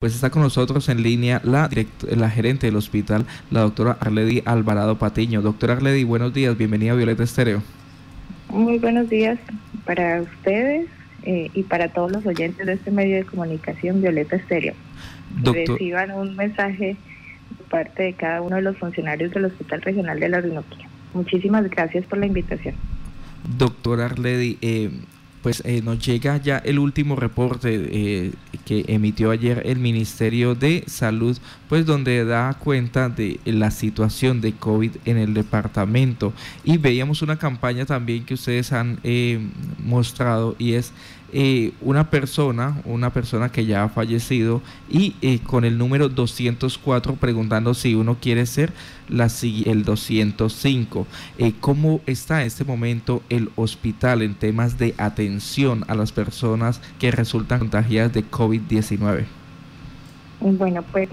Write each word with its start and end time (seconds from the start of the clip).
Pues 0.00 0.14
está 0.14 0.30
con 0.30 0.40
nosotros 0.40 0.88
en 0.88 1.02
línea 1.02 1.42
la, 1.44 1.68
la 2.16 2.30
gerente 2.30 2.66
del 2.66 2.76
hospital, 2.76 3.26
la 3.50 3.60
doctora 3.60 3.98
Arledi 4.00 4.42
Alvarado 4.46 4.96
Patiño. 4.96 5.42
Doctora 5.42 5.74
Arledi, 5.74 6.04
buenos 6.04 6.32
días, 6.32 6.56
bienvenida 6.56 6.92
a 6.92 6.94
Violeta 6.94 7.22
Estéreo. 7.22 7.62
Muy 8.48 8.78
buenos 8.78 9.10
días 9.10 9.38
para 9.84 10.22
ustedes 10.22 10.86
eh, 11.24 11.50
y 11.52 11.64
para 11.64 11.88
todos 11.92 12.12
los 12.12 12.24
oyentes 12.24 12.66
de 12.66 12.72
este 12.72 12.90
medio 12.90 13.16
de 13.16 13.24
comunicación 13.24 14.00
Violeta 14.00 14.36
Estéreo. 14.36 14.72
Reciban 15.44 16.12
un 16.12 16.34
mensaje 16.34 16.96
de 17.58 17.64
parte 17.68 18.04
de 18.04 18.14
cada 18.14 18.40
uno 18.40 18.56
de 18.56 18.62
los 18.62 18.78
funcionarios 18.78 19.34
del 19.34 19.44
Hospital 19.44 19.82
Regional 19.82 20.18
de 20.18 20.30
la 20.30 20.38
Orinoquia. 20.38 20.88
Muchísimas 21.12 21.68
gracias 21.68 22.06
por 22.06 22.16
la 22.16 22.24
invitación. 22.24 22.74
Doctora 23.58 24.06
Arledi, 24.06 24.56
eh, 24.62 24.92
pues 25.42 25.62
eh, 25.64 25.80
nos 25.82 26.04
llega 26.04 26.36
ya 26.36 26.58
el 26.58 26.78
último 26.78 27.16
reporte 27.16 27.88
eh, 27.90 28.32
que 28.64 28.84
emitió 28.88 29.30
ayer 29.30 29.62
el 29.64 29.78
Ministerio 29.78 30.54
de 30.54 30.84
Salud, 30.86 31.36
pues 31.68 31.86
donde 31.86 32.24
da 32.24 32.54
cuenta 32.54 33.08
de 33.08 33.40
la 33.44 33.70
situación 33.70 34.40
de 34.40 34.52
COVID 34.52 34.92
en 35.04 35.16
el 35.16 35.34
departamento. 35.34 36.32
Y 36.64 36.78
veíamos 36.78 37.22
una 37.22 37.38
campaña 37.38 37.86
también 37.86 38.24
que 38.24 38.34
ustedes 38.34 38.72
han 38.72 39.00
eh, 39.02 39.40
mostrado 39.78 40.56
y 40.58 40.74
es 40.74 40.92
eh, 41.32 41.72
una 41.80 42.10
persona, 42.10 42.82
una 42.84 43.10
persona 43.10 43.50
que 43.50 43.64
ya 43.64 43.84
ha 43.84 43.88
fallecido 43.88 44.62
y 44.88 45.14
eh, 45.22 45.38
con 45.40 45.64
el 45.64 45.78
número 45.78 46.08
204 46.08 47.14
preguntando 47.14 47.74
si 47.74 47.94
uno 47.94 48.16
quiere 48.20 48.46
ser 48.46 48.72
la, 49.08 49.28
el 49.66 49.84
205. 49.84 51.06
Eh, 51.38 51.52
¿Cómo 51.60 52.00
está 52.06 52.40
en 52.40 52.48
este 52.48 52.64
momento 52.64 53.22
el 53.28 53.50
hospital 53.54 54.22
en 54.22 54.34
temas 54.34 54.78
de 54.78 54.94
atención 54.98 55.84
a 55.88 55.94
las 55.94 56.10
personas 56.10 56.80
que 56.98 57.10
resultan 57.10 57.60
contagiadas 57.60 58.12
de 58.12 58.24
COVID-19? 58.24 59.24
Bueno, 60.40 60.82
pues 60.90 61.08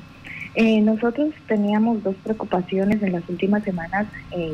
nosotros 0.81 1.29
teníamos 1.47 2.01
dos 2.01 2.15
preocupaciones 2.23 3.03
en 3.03 3.11
las 3.11 3.29
últimas 3.29 3.63
semanas, 3.63 4.07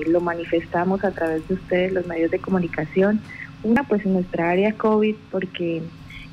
lo 0.07 0.19
manifestamos 0.19 1.01
a 1.05 1.11
través 1.11 1.47
de 1.47 1.53
ustedes, 1.53 1.93
los 1.93 2.05
medios 2.07 2.29
de 2.29 2.39
comunicación. 2.39 3.21
Una, 3.63 3.83
pues 3.87 4.05
en 4.05 4.13
nuestra 4.13 4.49
área 4.49 4.73
COVID, 4.73 5.15
porque 5.31 5.81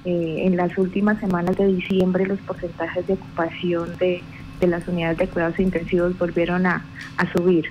eh, 0.05 0.43
en 0.47 0.57
las 0.57 0.77
últimas 0.79 1.21
semanas 1.21 1.57
de 1.57 1.67
diciembre 1.67 2.27
los 2.27 2.41
porcentajes 2.41 3.07
de 3.07 3.15
ocupación 3.15 3.97
de, 3.99 4.23
las 4.61 4.87
unidades 4.89 5.19
de 5.19 5.29
cuidados 5.29 5.59
intensivos 5.59 6.19
volvieron 6.19 6.67
a, 6.67 6.85
subir. 7.33 7.71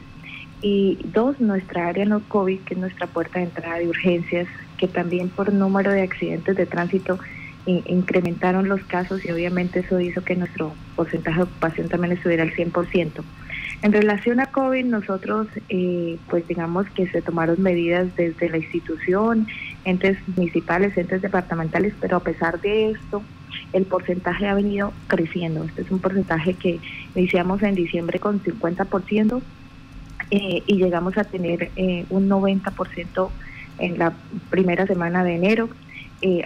Y 0.61 0.99
dos, 1.13 1.39
nuestra 1.39 1.87
área 1.87 2.05
no 2.05 2.21
COVID, 2.27 2.59
que 2.61 2.73
es 2.73 2.79
nuestra 2.79 3.07
puerta 3.07 3.39
de 3.39 3.45
entrada 3.45 3.77
de 3.77 3.87
urgencias, 3.87 4.47
que 4.77 4.87
también 4.87 5.29
por 5.29 5.53
número 5.53 5.91
de 5.91 6.01
accidentes 6.01 6.55
de 6.55 6.65
tránsito 6.65 7.19
eh, 7.65 7.83
incrementaron 7.87 8.69
los 8.69 8.81
casos 8.83 9.25
y 9.25 9.31
obviamente 9.31 9.79
eso 9.79 9.99
hizo 9.99 10.23
que 10.23 10.35
nuestro 10.35 10.73
porcentaje 10.95 11.37
de 11.37 11.43
ocupación 11.43 11.89
también 11.89 12.13
estuviera 12.13 12.43
al 12.43 12.51
100%. 12.51 13.11
En 13.81 13.93
relación 13.93 14.41
a 14.41 14.47
COVID, 14.47 14.85
nosotros, 14.85 15.47
eh, 15.69 16.17
pues 16.29 16.45
digamos 16.47 16.89
que 16.89 17.07
se 17.07 17.21
tomaron 17.21 17.61
medidas 17.61 18.13
desde 18.17 18.49
la 18.49 18.57
institución, 18.57 19.47
entes 19.85 20.17
municipales, 20.35 20.97
entes 20.97 21.21
departamentales, 21.21 21.93
pero 22.01 22.17
a 22.17 22.19
pesar 22.19 22.59
de 22.59 22.91
esto, 22.91 23.23
el 23.71 23.85
porcentaje 23.85 24.47
ha 24.47 24.53
venido 24.53 24.91
creciendo. 25.07 25.63
Este 25.63 25.83
es 25.83 25.91
un 25.91 25.99
porcentaje 25.99 26.55
que 26.55 26.79
iniciamos 27.15 27.63
en 27.63 27.75
diciembre 27.75 28.19
con 28.19 28.43
50% 28.43 29.41
eh, 30.31 30.63
y 30.67 30.75
llegamos 30.75 31.17
a 31.17 31.23
tener 31.23 31.71
eh, 31.77 32.05
un 32.09 32.27
90% 32.27 33.29
en 33.77 33.97
la 33.97 34.11
primera 34.49 34.87
semana 34.87 35.23
de 35.23 35.35
enero. 35.35 35.69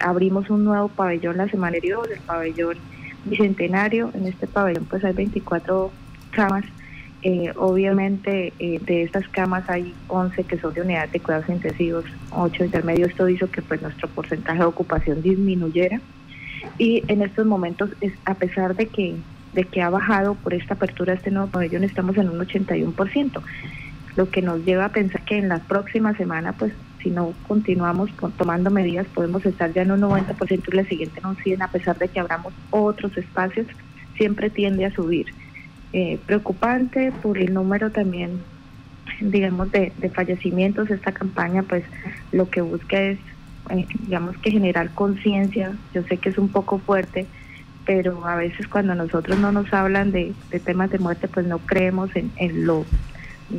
abrimos 0.00 0.50
un 0.50 0.64
nuevo 0.64 0.86
pabellón 0.86 1.36
la 1.38 1.48
semana 1.48 1.74
anterior, 1.74 2.08
el 2.12 2.20
pabellón 2.20 2.76
bicentenario. 3.24 4.12
En 4.14 4.26
este 4.28 4.46
pabellón 4.46 4.84
pues 4.84 5.04
hay 5.04 5.14
24 5.14 5.90
camas 6.30 6.64
eh, 7.26 7.54
obviamente 7.56 8.52
eh, 8.58 8.78
de 8.84 9.02
estas 9.02 9.26
camas 9.28 9.68
hay 9.70 9.94
11 10.08 10.44
que 10.44 10.58
son 10.58 10.74
de 10.74 10.82
unidad 10.82 11.08
de 11.08 11.20
cuidados 11.20 11.48
intensivos, 11.48 12.04
8 12.32 12.66
intermedios. 12.66 13.08
Esto 13.08 13.26
hizo 13.30 13.50
que 13.50 13.62
pues 13.62 13.80
nuestro 13.80 14.08
porcentaje 14.08 14.58
de 14.58 14.66
ocupación 14.66 15.22
disminuyera. 15.22 16.02
Y 16.76 17.02
en 17.08 17.22
estos 17.22 17.46
momentos, 17.46 17.88
es, 18.02 18.12
a 18.26 18.34
pesar 18.34 18.76
de 18.76 18.88
que, 18.88 19.14
de 19.54 19.64
que 19.64 19.80
ha 19.80 19.88
bajado 19.88 20.34
por 20.34 20.52
esta 20.52 20.74
apertura 20.74 21.12
de 21.12 21.18
este 21.18 21.30
nuevo 21.30 21.48
pabellón, 21.48 21.82
estamos 21.82 22.14
en 22.18 22.28
un 22.28 22.38
81%, 22.38 23.40
lo 24.16 24.30
que 24.30 24.42
nos 24.42 24.62
lleva 24.66 24.84
a 24.84 24.88
pensar 24.90 25.24
que 25.24 25.38
en 25.38 25.48
la 25.48 25.60
próxima 25.60 26.14
semana, 26.18 26.52
pues 26.52 26.74
si 27.02 27.08
no 27.08 27.32
continuamos 27.48 28.10
tomando 28.36 28.70
medidas, 28.70 29.06
podemos 29.14 29.46
estar 29.46 29.72
ya 29.72 29.80
en 29.80 29.92
un 29.92 30.02
90% 30.02 30.62
y 30.70 30.76
la 30.76 30.84
siguiente 30.84 31.20
en 31.20 31.26
un 31.26 31.36
100%, 31.36 31.62
a 31.62 31.68
pesar 31.68 31.96
de 31.96 32.08
que 32.08 32.20
abramos 32.20 32.52
otros 32.70 33.16
espacios, 33.16 33.66
siempre 34.14 34.50
tiende 34.50 34.84
a 34.84 34.94
subir. 34.94 35.26
Eh, 35.96 36.18
preocupante 36.26 37.12
por 37.22 37.38
el 37.38 37.54
número 37.54 37.92
también, 37.92 38.40
digamos, 39.20 39.70
de, 39.70 39.92
fallecimientos. 40.12 40.90
Esta 40.90 41.12
campaña, 41.12 41.62
pues, 41.62 41.84
lo 42.32 42.50
que 42.50 42.62
busca 42.62 43.00
es, 43.00 43.20
eh, 43.70 43.86
digamos, 44.00 44.36
que 44.38 44.50
generar 44.50 44.90
conciencia. 44.90 45.70
Yo 45.94 46.02
sé 46.02 46.16
que 46.16 46.30
es 46.30 46.36
un 46.36 46.48
poco 46.48 46.78
fuerte, 46.78 47.26
pero 47.86 48.26
a 48.26 48.34
veces 48.34 48.66
cuando 48.66 48.96
nosotros 48.96 49.38
no 49.38 49.52
nos 49.52 49.72
hablan 49.72 50.10
de, 50.10 50.34
temas 50.64 50.90
de 50.90 50.98
muerte, 50.98 51.28
pues 51.28 51.46
no 51.46 51.60
creemos 51.60 52.10
en, 52.16 52.32
en, 52.38 52.66
lo 52.66 52.84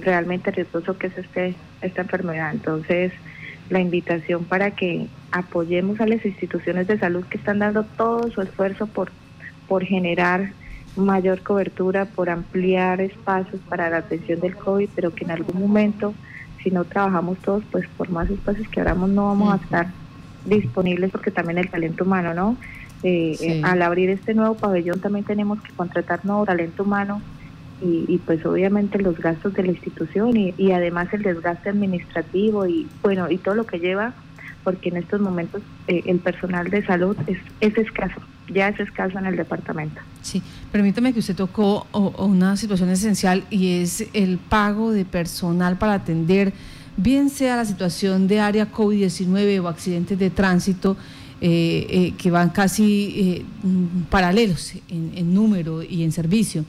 realmente 0.01 0.51
riesgoso 0.51 0.97
que 0.97 1.07
es 1.07 1.17
este 1.17 1.55
esta 1.81 2.01
enfermedad. 2.01 2.51
Entonces, 2.51 3.13
la 3.69 3.79
invitación 3.79 4.43
para 4.43 4.71
que 4.71 5.07
apoyemos 5.31 6.01
a 6.01 6.05
las 6.05 6.25
instituciones 6.25 6.85
de 6.87 6.99
salud 6.99 7.23
que 7.29 7.37
están 7.37 7.59
dando 7.59 7.85
todo 7.85 8.29
su 8.29 8.41
esfuerzo 8.41 8.87
por, 8.87 9.09
por 9.69 9.85
generar 9.85 10.51
mayor 10.95 11.41
cobertura, 11.41 12.05
por 12.05 12.29
ampliar 12.29 13.01
espacios 13.01 13.61
para 13.69 13.89
la 13.89 13.97
atención 13.97 14.39
del 14.39 14.55
COVID, 14.55 14.89
pero 14.95 15.13
que 15.13 15.25
en 15.25 15.31
algún 15.31 15.59
momento, 15.59 16.13
si 16.63 16.71
no 16.71 16.85
trabajamos 16.85 17.37
todos, 17.39 17.63
pues 17.71 17.87
por 17.97 18.09
más 18.09 18.29
espacios 18.29 18.67
que 18.69 18.79
abramos 18.79 19.09
no 19.09 19.25
vamos 19.25 19.53
a 19.53 19.63
estar 19.63 19.87
disponibles 20.45 21.11
porque 21.11 21.31
también 21.31 21.57
el 21.57 21.69
talento 21.69 22.03
humano, 22.03 22.33
¿no? 22.33 22.57
Eh, 23.03 23.37
eh, 23.39 23.61
al 23.63 23.81
abrir 23.81 24.09
este 24.09 24.33
nuevo 24.33 24.55
pabellón 24.55 24.99
también 24.99 25.25
tenemos 25.25 25.61
que 25.61 25.71
contratar 25.73 26.25
nuevo 26.25 26.45
talento 26.45 26.83
humano 26.83 27.21
y, 27.81 28.19
pues 28.25 28.43
obviamente 28.45 28.97
los 28.99 29.19
gastos 29.19 29.53
de 29.53 29.63
la 29.63 29.71
institución 29.73 30.35
y, 30.37 30.55
y 30.57 30.71
además 30.71 31.13
el 31.13 31.21
desgaste 31.21 31.69
administrativo 31.69 32.65
y 32.65 32.87
bueno 33.03 33.29
y 33.29 33.37
todo 33.37 33.53
lo 33.53 33.65
que 33.65 33.79
lleva 33.79 34.13
porque 34.65 34.89
en 34.89 34.97
estos 34.97 35.21
momentos 35.21 35.61
eh, 35.87 36.01
el 36.07 36.19
personal 36.19 36.69
de 36.69 36.83
salud 36.85 37.15
es, 37.27 37.37
es 37.61 37.77
escaso, 37.77 38.19
ya 38.53 38.69
es 38.69 38.79
escaso 38.79 39.17
en 39.17 39.25
el 39.25 39.35
departamento. 39.35 40.01
Sí, 40.21 40.41
permítame 40.71 41.13
que 41.13 41.19
usted 41.19 41.35
tocó 41.35 41.87
una 41.91 42.57
situación 42.57 42.89
esencial 42.89 43.43
y 43.49 43.81
es 43.81 44.07
el 44.13 44.37
pago 44.37 44.91
de 44.91 45.05
personal 45.05 45.77
para 45.77 45.93
atender, 45.93 46.53
bien 46.97 47.29
sea 47.29 47.55
la 47.55 47.65
situación 47.65 48.27
de 48.27 48.39
área 48.39 48.71
COVID-19 48.71 49.61
o 49.61 49.67
accidentes 49.67 50.17
de 50.17 50.29
tránsito, 50.29 50.97
eh, 51.41 51.85
eh, 51.89 52.13
que 52.17 52.31
van 52.31 52.49
casi 52.49 53.45
paralelos 54.09 54.73
en, 54.89 55.33
número 55.33 55.83
y 55.83 56.03
en 56.03 56.11
servicio. 56.11 56.65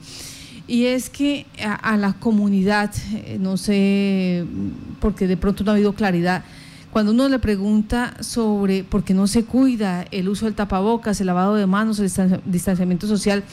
Y 0.67 0.85
es 0.85 1.09
que 1.09 1.45
a, 1.63 1.75
a 1.75 1.95
la 1.95 2.13
comunidad, 2.13 2.93
no 3.39 3.55
sé, 3.55 4.45
porque 4.99 5.25
de 5.25 5.37
pronto 5.37 5.63
no 5.63 5.71
ha 5.71 5.75
habido 5.75 5.93
claridad, 5.93 6.43
cuando 6.91 7.11
uno 7.11 7.27
le 7.29 7.39
pregunta 7.39 8.15
sobre 8.21 8.83
por 8.83 9.03
qué 9.03 9.13
no 9.13 9.27
se 9.27 9.43
cuida 9.43 10.05
el 10.11 10.29
uso 10.29 10.45
del 10.45 10.55
tapabocas, 10.55 11.19
el 11.19 11.27
lavado 11.27 11.55
de 11.55 11.67
manos, 11.67 11.99
el 11.99 12.41
distanciamiento 12.45 13.07
social, 13.07 13.43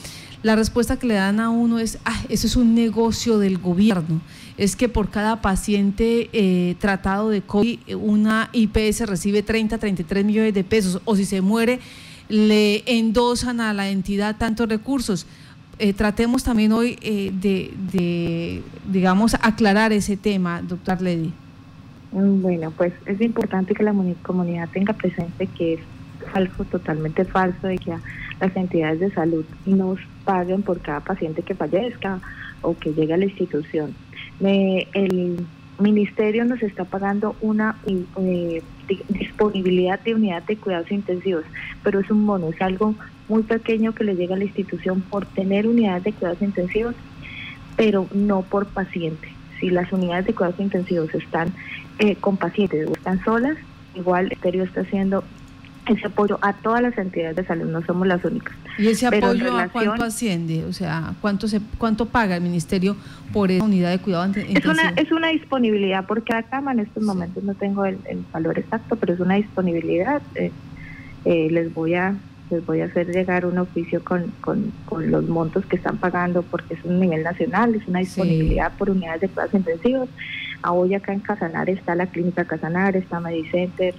la 0.44 0.56
respuesta 0.56 0.98
que 0.98 1.06
le 1.06 1.14
dan 1.14 1.40
a 1.40 1.48
uno 1.48 1.78
es, 1.78 1.98
ah, 2.04 2.22
eso 2.28 2.46
es 2.46 2.54
un 2.54 2.74
negocio 2.74 3.38
del 3.38 3.58
gobierno. 3.58 4.20
Es 4.58 4.76
que 4.76 4.90
por 4.90 5.08
cada 5.08 5.40
paciente 5.40 6.28
eh, 6.32 6.76
tratado 6.78 7.30
de 7.30 7.40
COVID, 7.40 7.96
una 7.96 8.50
IPS 8.52 9.06
recibe 9.06 9.42
30, 9.42 9.78
33 9.78 10.24
millones 10.24 10.54
de 10.54 10.62
pesos, 10.62 11.00
o 11.06 11.16
si 11.16 11.24
se 11.24 11.40
muere, 11.40 11.80
le 12.28 12.84
endosan 12.86 13.60
a 13.60 13.72
la 13.72 13.88
entidad 13.88 14.36
tantos 14.36 14.68
recursos. 14.68 15.26
Eh, 15.78 15.92
tratemos 15.92 16.44
también 16.44 16.72
hoy 16.72 16.98
eh, 17.00 17.32
de, 17.32 17.72
de, 17.90 18.62
digamos, 18.86 19.34
aclarar 19.40 19.92
ese 19.92 20.16
tema, 20.18 20.60
doctor 20.62 21.00
Ledy. 21.00 21.32
Mm, 22.14 22.42
bueno, 22.42 22.70
pues 22.70 22.94
es 23.06 23.20
importante 23.20 23.74
que 23.74 23.82
la 23.82 23.92
comunidad 24.22 24.70
tenga 24.70 24.92
presente 24.92 25.48
que 25.48 25.74
es 25.74 25.80
falso, 26.32 26.64
totalmente 26.64 27.24
falso, 27.24 27.66
de 27.66 27.76
que 27.76 27.92
las 28.40 28.56
entidades 28.56 29.00
de 29.00 29.10
salud 29.12 29.44
nos 29.66 29.98
paguen 30.22 30.62
por 30.62 30.80
cada 30.80 31.00
paciente 31.00 31.42
que 31.42 31.56
fallezca 31.56 32.20
o 32.60 32.78
que 32.78 32.92
llegue 32.92 33.14
a 33.14 33.16
la 33.16 33.24
institución. 33.24 33.96
el 34.40 35.48
ministerio 35.80 36.44
nos 36.44 36.62
está 36.62 36.84
pagando 36.84 37.36
una 37.40 37.80
eh, 37.84 38.62
disponibilidad 39.08 40.00
de 40.04 40.14
unidad 40.14 40.44
de 40.44 40.56
cuidados 40.60 40.92
intensivos, 40.92 41.44
pero 41.82 41.98
es 41.98 42.08
un 42.12 42.24
bono, 42.24 42.48
es 42.48 42.62
algo 42.62 42.94
muy 43.26 43.42
pequeño 43.42 43.92
que 43.92 44.04
le 44.04 44.14
llega 44.14 44.36
a 44.36 44.38
la 44.38 44.44
institución 44.44 45.02
por 45.02 45.26
tener 45.26 45.66
unidades 45.66 46.04
de 46.04 46.12
cuidados 46.12 46.42
intensivos, 46.42 46.94
pero 47.76 48.08
no 48.14 48.42
por 48.48 48.68
paciente. 48.72 49.33
Si 49.60 49.70
las 49.70 49.92
unidades 49.92 50.26
de 50.26 50.34
cuidados 50.34 50.60
intensivos 50.60 51.14
están 51.14 51.52
eh, 51.98 52.16
con 52.16 52.36
pacientes 52.36 52.88
o 52.88 52.92
están 52.92 53.22
solas, 53.24 53.56
igual 53.94 54.30
Estéreo 54.32 54.64
está 54.64 54.82
haciendo 54.82 55.24
ese 55.86 56.06
apoyo 56.06 56.38
a 56.40 56.54
todas 56.54 56.80
las 56.80 56.96
entidades 56.96 57.36
de 57.36 57.44
salud, 57.44 57.66
no 57.66 57.84
somos 57.84 58.06
las 58.06 58.24
únicas. 58.24 58.54
¿Y 58.78 58.88
ese 58.88 59.06
apoyo 59.06 59.56
a 59.56 59.68
cuánto 59.68 60.04
asciende? 60.04 60.64
O 60.64 60.72
sea, 60.72 61.14
¿cuánto 61.20 61.46
se 61.46 61.60
cuánto 61.78 62.06
paga 62.06 62.36
el 62.36 62.42
ministerio 62.42 62.96
por 63.32 63.50
esa 63.50 63.64
unidad 63.64 63.90
de 63.90 63.98
cuidado 63.98 64.26
intensivo? 64.26 64.58
Es 64.58 64.64
una, 64.64 64.88
es 64.90 65.12
una 65.12 65.28
disponibilidad 65.28 66.06
porque 66.06 66.32
cada 66.32 66.42
cama 66.44 66.72
en 66.72 66.80
estos 66.80 67.02
momentos 67.02 67.44
no 67.44 67.54
tengo 67.54 67.84
el, 67.84 67.98
valor 68.32 68.58
exacto, 68.58 68.96
pero 68.96 69.12
es 69.12 69.20
una 69.20 69.34
disponibilidad. 69.34 70.22
Eh, 70.34 70.50
eh, 71.24 71.48
les 71.50 71.72
voy 71.72 71.94
a 71.94 72.16
les 72.50 72.64
voy 72.66 72.80
a 72.80 72.86
hacer 72.86 73.08
llegar 73.10 73.46
un 73.46 73.58
oficio 73.58 74.02
con, 74.04 74.32
con, 74.40 74.72
los 75.10 75.28
montos 75.28 75.64
que 75.66 75.76
están 75.76 75.98
pagando 75.98 76.42
porque 76.42 76.74
es 76.74 76.84
un 76.84 77.00
nivel 77.00 77.22
nacional, 77.22 77.74
es 77.74 77.86
una 77.88 78.00
disponibilidad 78.00 78.72
por 78.76 78.90
unidades 78.90 79.22
de 79.22 79.28
cuidados 79.28 79.54
intensivos. 79.54 80.08
Hoy 80.68 80.94
acá 80.94 81.12
en 81.12 81.20
Casanar 81.20 81.68
está 81.68 81.94
la 81.94 82.06
clínica 82.06 82.44
Casanar, 82.44 82.96
está 82.96 83.20
Medicenter, 83.20 83.94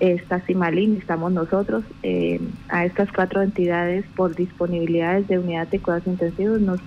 está 0.00 0.40
Simalín, 0.40 0.96
estamos 0.96 1.32
nosotros. 1.32 1.84
Eh, 2.02 2.40
a 2.68 2.84
estas 2.84 3.10
cuatro 3.12 3.42
entidades 3.42 4.04
por 4.16 4.34
disponibilidades 4.34 5.28
de 5.28 5.38
unidades 5.38 5.70
de 5.70 5.78
cuidados 5.78 6.06
intensivos 6.06 6.60
nos 6.60 6.80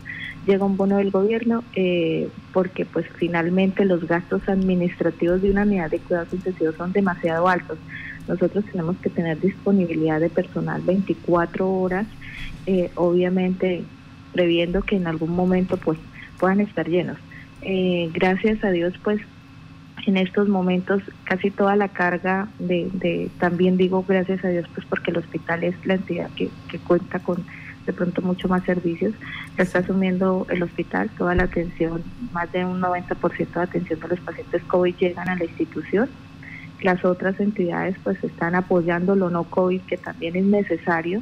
llega 0.46 0.66
un 0.66 0.78
bono 0.78 0.98
del 0.98 1.12
gobierno 1.12 1.64
eh, 1.76 2.30
porque 2.54 2.86
pues 2.86 3.06
finalmente 3.16 3.84
los 3.86 4.08
gastos 4.08 4.48
administrativos 4.48 5.42
de 5.42 5.52
una 5.52 5.64
unidad 5.64 5.90
de 5.90 6.00
cuidados 6.00 6.34
intensivos 6.34 6.76
son 6.76 6.92
demasiado 6.92 7.48
altos. 7.48 7.78
Nosotros 8.28 8.66
tenemos 8.66 8.98
que 8.98 9.10
tener 9.10 9.40
disponibilidad 9.40 10.20
de 10.20 10.30
personal 10.30 10.82
24 10.82 11.72
horas, 11.72 12.08
eh, 12.66 12.92
obviamente 12.96 13.84
previendo 14.34 14.82
que 14.82 14.96
en 14.98 15.08
algún 15.08 15.36
momento 15.36 15.78
pues 15.78 15.98
puedan 16.40 16.60
estar 16.60 16.88
llenos. 16.88 17.18
gracias 18.14 18.64
a 18.64 18.72
Dios 18.72 18.94
pues 19.04 19.22
en 20.06 20.18
estos 20.18 20.48
momentos 20.48 21.02
casi 21.24 21.52
toda 21.52 21.76
la 21.76 21.90
carga 21.90 22.48
de, 22.60 23.30
también 23.40 23.78
digo 23.78 24.06
gracias 24.08 24.44
a 24.46 24.50
Dios 24.50 24.66
pues 24.74 24.86
porque 24.88 25.12
el 25.12 25.18
hospital 25.18 25.64
es 25.64 25.76
la 25.86 25.96
entidad 25.96 26.30
que, 26.36 26.50
cuenta 26.80 27.20
con 27.20 27.44
de 27.86 27.94
pronto 27.94 28.24
mucho 28.24 28.48
más 28.48 28.64
servicios, 28.64 29.14
ya 29.56 29.64
está 29.64 29.78
asumiendo 29.78 30.48
el 30.50 30.64
hospital 30.64 31.08
toda 31.20 31.36
la 31.36 31.44
atención, 31.44 32.04
más 32.34 32.52
de 32.52 32.66
un 32.66 32.82
90% 32.82 33.54
de 33.54 33.62
atención 33.62 34.00
de 34.00 34.08
los 34.08 34.20
pacientes 34.22 34.64
COVID 34.64 34.96
llegan 34.96 35.30
a 35.30 35.36
la 35.36 35.46
institución. 35.46 36.10
Las 36.82 37.04
otras 37.06 37.40
entidades 37.40 37.96
pues 38.04 38.22
están 38.24 38.56
apoyando 38.56 39.16
lo 39.16 39.30
no 39.30 39.46
COVID 39.46 39.82
que 39.84 39.98
también 39.98 40.36
es 40.36 40.46
necesario, 40.46 41.22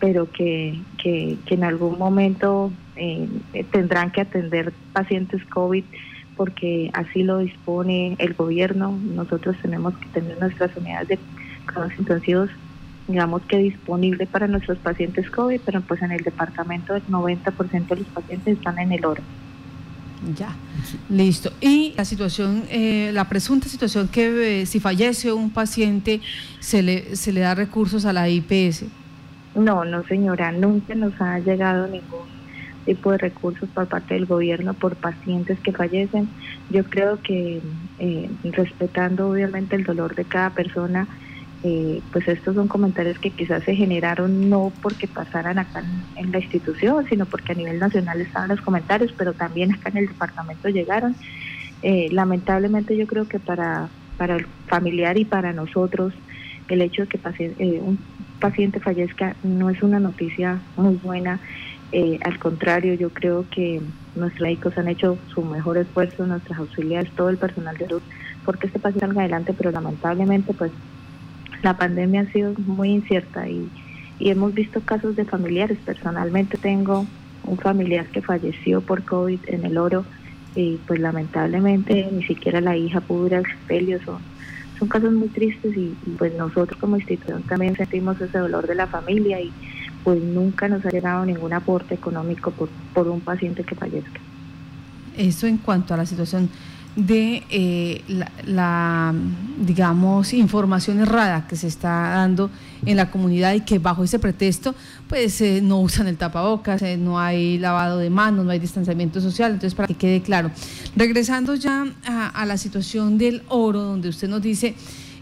pero 0.00 0.30
que, 0.30 0.82
que, 1.02 1.38
en 1.46 1.64
algún 1.64 1.98
momento 1.98 2.72
eh, 2.96 3.28
tendrán 3.70 4.10
que 4.10 4.20
atender 4.20 4.72
pacientes 4.92 5.44
COVID 5.46 5.84
porque 6.36 6.90
así 6.92 7.22
lo 7.22 7.38
dispone 7.38 8.16
el 8.18 8.34
gobierno. 8.34 8.98
Nosotros 9.02 9.56
tenemos 9.62 9.96
que 9.98 10.08
tener 10.08 10.38
nuestras 10.40 10.76
unidades 10.76 11.08
de 11.08 11.18
cuidados 11.66 11.92
intensivos, 11.98 12.50
digamos 13.06 13.42
que 13.46 13.58
disponible 13.58 14.26
para 14.26 14.48
nuestros 14.48 14.78
pacientes 14.78 15.30
COVID, 15.30 15.60
pero 15.64 15.80
pues 15.82 16.02
en 16.02 16.12
el 16.12 16.22
departamento 16.22 16.94
el 16.94 17.04
90% 17.06 17.86
de 17.86 17.96
los 17.96 18.08
pacientes 18.08 18.58
están 18.58 18.78
en 18.78 18.92
el 18.92 19.04
oro. 19.04 19.22
Ya, 20.36 20.56
listo. 21.10 21.52
Y 21.60 21.92
la 21.96 22.04
situación, 22.04 22.64
eh, 22.70 23.10
la 23.12 23.28
presunta 23.28 23.68
situación 23.68 24.08
que 24.08 24.62
eh, 24.62 24.66
si 24.66 24.80
fallece 24.80 25.32
un 25.32 25.50
paciente, 25.50 26.20
se 26.60 26.82
le, 26.82 27.16
se 27.16 27.32
le 27.32 27.40
da 27.40 27.54
recursos 27.54 28.06
a 28.06 28.12
la 28.12 28.28
IPS. 28.28 28.84
No, 29.54 29.84
no 29.84 30.02
señora, 30.04 30.50
nunca 30.50 30.94
nos 30.94 31.20
ha 31.20 31.38
llegado 31.40 31.86
ningún 31.86 32.34
tipo 32.86 33.12
de 33.12 33.18
recursos 33.18 33.68
por 33.70 33.86
parte 33.86 34.14
del 34.14 34.26
gobierno 34.26 34.74
por 34.74 34.96
pacientes 34.96 35.58
que 35.60 35.72
fallecen. 35.72 36.28
Yo 36.70 36.84
creo 36.84 37.20
que 37.22 37.60
eh, 37.98 38.30
respetando 38.44 39.30
obviamente 39.30 39.76
el 39.76 39.84
dolor 39.84 40.14
de 40.14 40.24
cada 40.24 40.50
persona, 40.50 41.06
eh, 41.66 42.02
pues 42.12 42.28
estos 42.28 42.54
son 42.54 42.68
comentarios 42.68 43.18
que 43.18 43.34
quizás 43.34 43.64
se 43.64 43.74
generaron 43.74 44.50
no 44.50 44.74
porque 44.82 45.08
pasaran 45.08 45.58
acá 45.58 45.82
en, 46.14 46.30
la 46.30 46.38
institución, 46.38 47.06
sino 47.08 47.24
porque 47.24 47.52
a 47.52 47.54
nivel 47.54 47.78
nacional 47.78 48.20
estaban 48.20 48.50
los 48.50 48.60
comentarios, 48.60 49.14
pero 49.16 49.32
también 49.32 49.72
acá 49.72 49.88
en 49.88 49.96
el 49.96 50.08
departamento 50.08 50.68
llegaron. 50.68 51.16
Eh, 51.80 52.08
lamentablemente 52.12 52.94
yo 52.98 53.06
creo 53.06 53.28
que 53.28 53.40
para, 53.40 53.90
para 54.18 54.36
el 54.36 54.46
familiar 54.68 55.16
y 55.18 55.24
para 55.24 55.54
nosotros 55.54 56.12
el 56.68 56.82
hecho 56.82 57.02
de 57.02 57.08
que 57.08 57.80
un 57.80 57.98
paciente 58.38 58.80
fallezca 58.80 59.36
no 59.42 59.70
es 59.70 59.82
una 59.82 60.00
noticia 60.00 60.62
muy 60.76 60.96
buena 60.96 61.40
eh, 61.96 62.18
al 62.24 62.40
contrario, 62.40 62.94
yo 62.94 63.10
creo 63.10 63.48
que 63.48 63.80
nuestros 64.16 64.42
médicos 64.42 64.76
han 64.76 64.88
hecho 64.88 65.20
su 65.32 65.44
mejor 65.44 65.78
esfuerzo, 65.78 66.26
nuestras 66.26 66.58
auxiliares, 66.58 67.14
todo 67.14 67.28
el 67.28 67.38
personal 67.38 67.76
de 67.76 67.86
salud, 67.86 68.02
porque 68.44 68.66
este 68.66 68.80
paciente 68.80 69.06
salga 69.06 69.20
adelante, 69.20 69.54
pero 69.54 69.70
lamentablemente 69.70 70.54
pues 70.54 70.72
la 71.64 71.76
pandemia 71.76 72.20
ha 72.20 72.32
sido 72.32 72.54
muy 72.66 72.90
incierta 72.90 73.48
y, 73.48 73.68
y 74.18 74.30
hemos 74.30 74.54
visto 74.54 74.80
casos 74.80 75.16
de 75.16 75.24
familiares. 75.24 75.78
Personalmente 75.84 76.58
tengo 76.58 77.06
un 77.44 77.58
familiar 77.58 78.06
que 78.06 78.22
falleció 78.22 78.80
por 78.80 79.04
COVID 79.04 79.40
en 79.46 79.64
el 79.64 79.78
oro 79.78 80.04
y 80.54 80.78
pues 80.86 81.00
lamentablemente 81.00 82.08
ni 82.12 82.22
siquiera 82.24 82.60
la 82.60 82.76
hija 82.76 83.00
pudo 83.00 83.26
ir 83.26 83.34
al 83.34 83.46
sepelio. 83.46 83.98
Son, 84.04 84.18
son 84.78 84.88
casos 84.88 85.12
muy 85.12 85.28
tristes 85.28 85.76
y, 85.76 85.94
pues 86.18 86.34
nosotros 86.34 86.78
como 86.78 86.96
institución 86.96 87.42
también 87.42 87.76
sentimos 87.76 88.20
ese 88.20 88.38
dolor 88.38 88.66
de 88.66 88.74
la 88.74 88.86
familia 88.86 89.40
y 89.40 89.50
pues 90.04 90.22
nunca 90.22 90.68
nos 90.68 90.84
ha 90.84 90.90
llegado 90.90 91.24
ningún 91.24 91.52
aporte 91.52 91.94
económico 91.94 92.50
por, 92.50 92.68
por 92.92 93.08
un 93.08 93.20
paciente 93.20 93.64
que 93.64 93.74
fallezca. 93.74 94.20
Eso 95.16 95.46
en 95.46 95.58
cuanto 95.58 95.94
a 95.94 95.96
la 95.96 96.06
situación 96.06 96.50
de 96.96 97.42
eh, 97.50 98.02
la, 98.46 99.14
digamos, 99.58 100.32
información 100.32 101.00
errada 101.00 101.46
que 101.46 101.56
se 101.56 101.66
está 101.66 101.88
dando 101.88 102.50
en 102.86 102.96
la 102.96 103.10
comunidad 103.10 103.54
y 103.54 103.60
que 103.60 103.78
bajo 103.78 104.04
ese 104.04 104.18
pretexto, 104.18 104.74
pues 105.08 105.40
eh, 105.40 105.60
no 105.62 105.80
usan 105.80 106.06
el 106.06 106.16
tapabocas, 106.16 106.82
eh, 106.82 106.96
no 106.96 107.18
hay 107.18 107.58
lavado 107.58 107.98
de 107.98 108.10
manos, 108.10 108.44
no 108.44 108.50
hay 108.50 108.58
distanciamiento 108.58 109.20
social, 109.20 109.52
entonces 109.52 109.74
para 109.74 109.88
que 109.88 109.94
quede 109.94 110.22
claro. 110.22 110.50
Regresando 110.96 111.54
ya 111.54 111.86
a 112.06 112.44
la 112.46 112.56
situación 112.58 113.18
del 113.18 113.42
oro, 113.48 113.82
donde 113.82 114.08
usted 114.08 114.28
nos 114.28 114.42
dice 114.42 114.74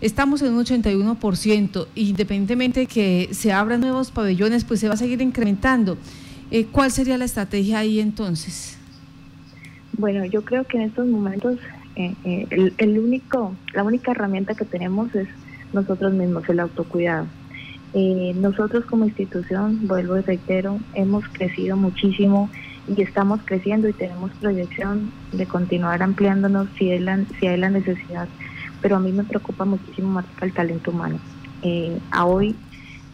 Estamos 0.02 0.42
en 0.42 0.52
un 0.52 0.64
81%, 0.64 1.86
independientemente 1.94 2.80
de 2.80 2.86
que 2.86 3.28
se 3.30 3.52
abran 3.52 3.80
nuevos 3.80 4.10
pabellones, 4.10 4.64
pues 4.64 4.80
se 4.80 4.88
va 4.88 4.94
a 4.94 4.96
seguir 4.96 5.22
incrementando. 5.22 5.96
Eh, 6.50 6.66
¿Cuál 6.72 6.90
sería 6.90 7.16
la 7.16 7.24
estrategia 7.24 7.78
ahí 7.78 8.00
entonces? 8.00 8.78
Bueno, 10.02 10.24
yo 10.24 10.44
creo 10.44 10.64
que 10.64 10.78
en 10.78 10.82
estos 10.82 11.06
momentos 11.06 11.60
eh, 11.94 12.12
eh, 12.24 12.72
el, 12.76 12.98
único, 12.98 13.54
la 13.72 13.84
única 13.84 14.10
herramienta 14.10 14.56
que 14.56 14.64
tenemos 14.64 15.14
es 15.14 15.28
nosotros 15.72 16.12
mismos, 16.12 16.42
el 16.48 16.58
autocuidado. 16.58 17.28
nosotros 17.94 18.84
como 18.86 19.04
institución, 19.04 19.86
vuelvo 19.86 20.18
y 20.18 20.22
reitero, 20.22 20.80
hemos 20.94 21.28
crecido 21.28 21.76
muchísimo 21.76 22.50
y 22.88 23.00
estamos 23.00 23.42
creciendo 23.44 23.88
y 23.88 23.92
tenemos 23.92 24.32
proyección 24.40 25.12
de 25.30 25.46
continuar 25.46 26.02
ampliándonos 26.02 26.66
si 26.76 26.90
hay 26.90 26.98
la, 26.98 27.24
si 27.38 27.46
hay 27.46 27.58
la 27.58 27.70
necesidad 27.70 28.28
pero 28.80 28.96
a 28.96 28.98
mí 28.98 29.12
me 29.12 29.22
preocupa 29.22 29.64
muchísimo 29.64 30.08
más 30.08 30.24
el 30.40 30.52
talento 30.52 30.90
humano. 30.90 31.20
Eh, 31.62 31.96
a 32.10 32.26
hoy 32.26 32.56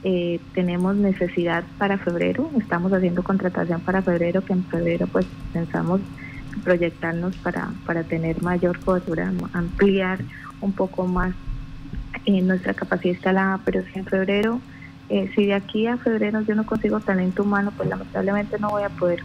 eh, 0.04 0.40
tenemos 0.54 0.96
necesidad 0.96 1.64
para 1.76 1.98
febrero, 1.98 2.50
estamos 2.58 2.90
haciendo 2.94 3.22
contratación 3.22 3.82
para 3.82 4.00
febrero, 4.00 4.42
que 4.42 4.54
en 4.54 4.64
febrero 4.64 5.06
pues 5.06 5.26
pensamos 5.52 6.00
proyectarnos 6.60 7.36
para, 7.36 7.70
para 7.86 8.04
tener 8.04 8.42
mayor 8.42 8.78
cobertura, 8.80 9.32
ampliar 9.52 10.20
un 10.60 10.72
poco 10.72 11.06
más 11.06 11.34
eh, 12.26 12.42
nuestra 12.42 12.74
capacidad 12.74 13.14
instalada, 13.14 13.60
pero 13.64 13.82
si 13.92 13.98
en 13.98 14.04
febrero, 14.04 14.60
si 15.08 15.46
de 15.46 15.54
aquí 15.54 15.86
a 15.86 15.96
febrero 15.96 16.42
yo 16.42 16.54
no 16.54 16.66
consigo 16.66 17.00
talento 17.00 17.42
humano, 17.42 17.72
pues 17.74 17.88
lamentablemente 17.88 18.58
no 18.58 18.68
voy 18.68 18.82
a 18.82 18.90
poder 18.90 19.22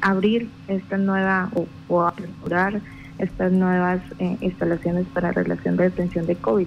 abrir 0.00 0.50
esta 0.66 0.98
nueva 0.98 1.48
o, 1.54 1.68
o 1.86 2.02
aperturar 2.02 2.80
estas 3.20 3.52
nuevas 3.52 4.00
eh, 4.18 4.36
instalaciones 4.40 5.06
para 5.12 5.32
relación 5.32 5.76
de 5.76 5.84
detención 5.84 6.26
de 6.26 6.36
COVID. 6.36 6.66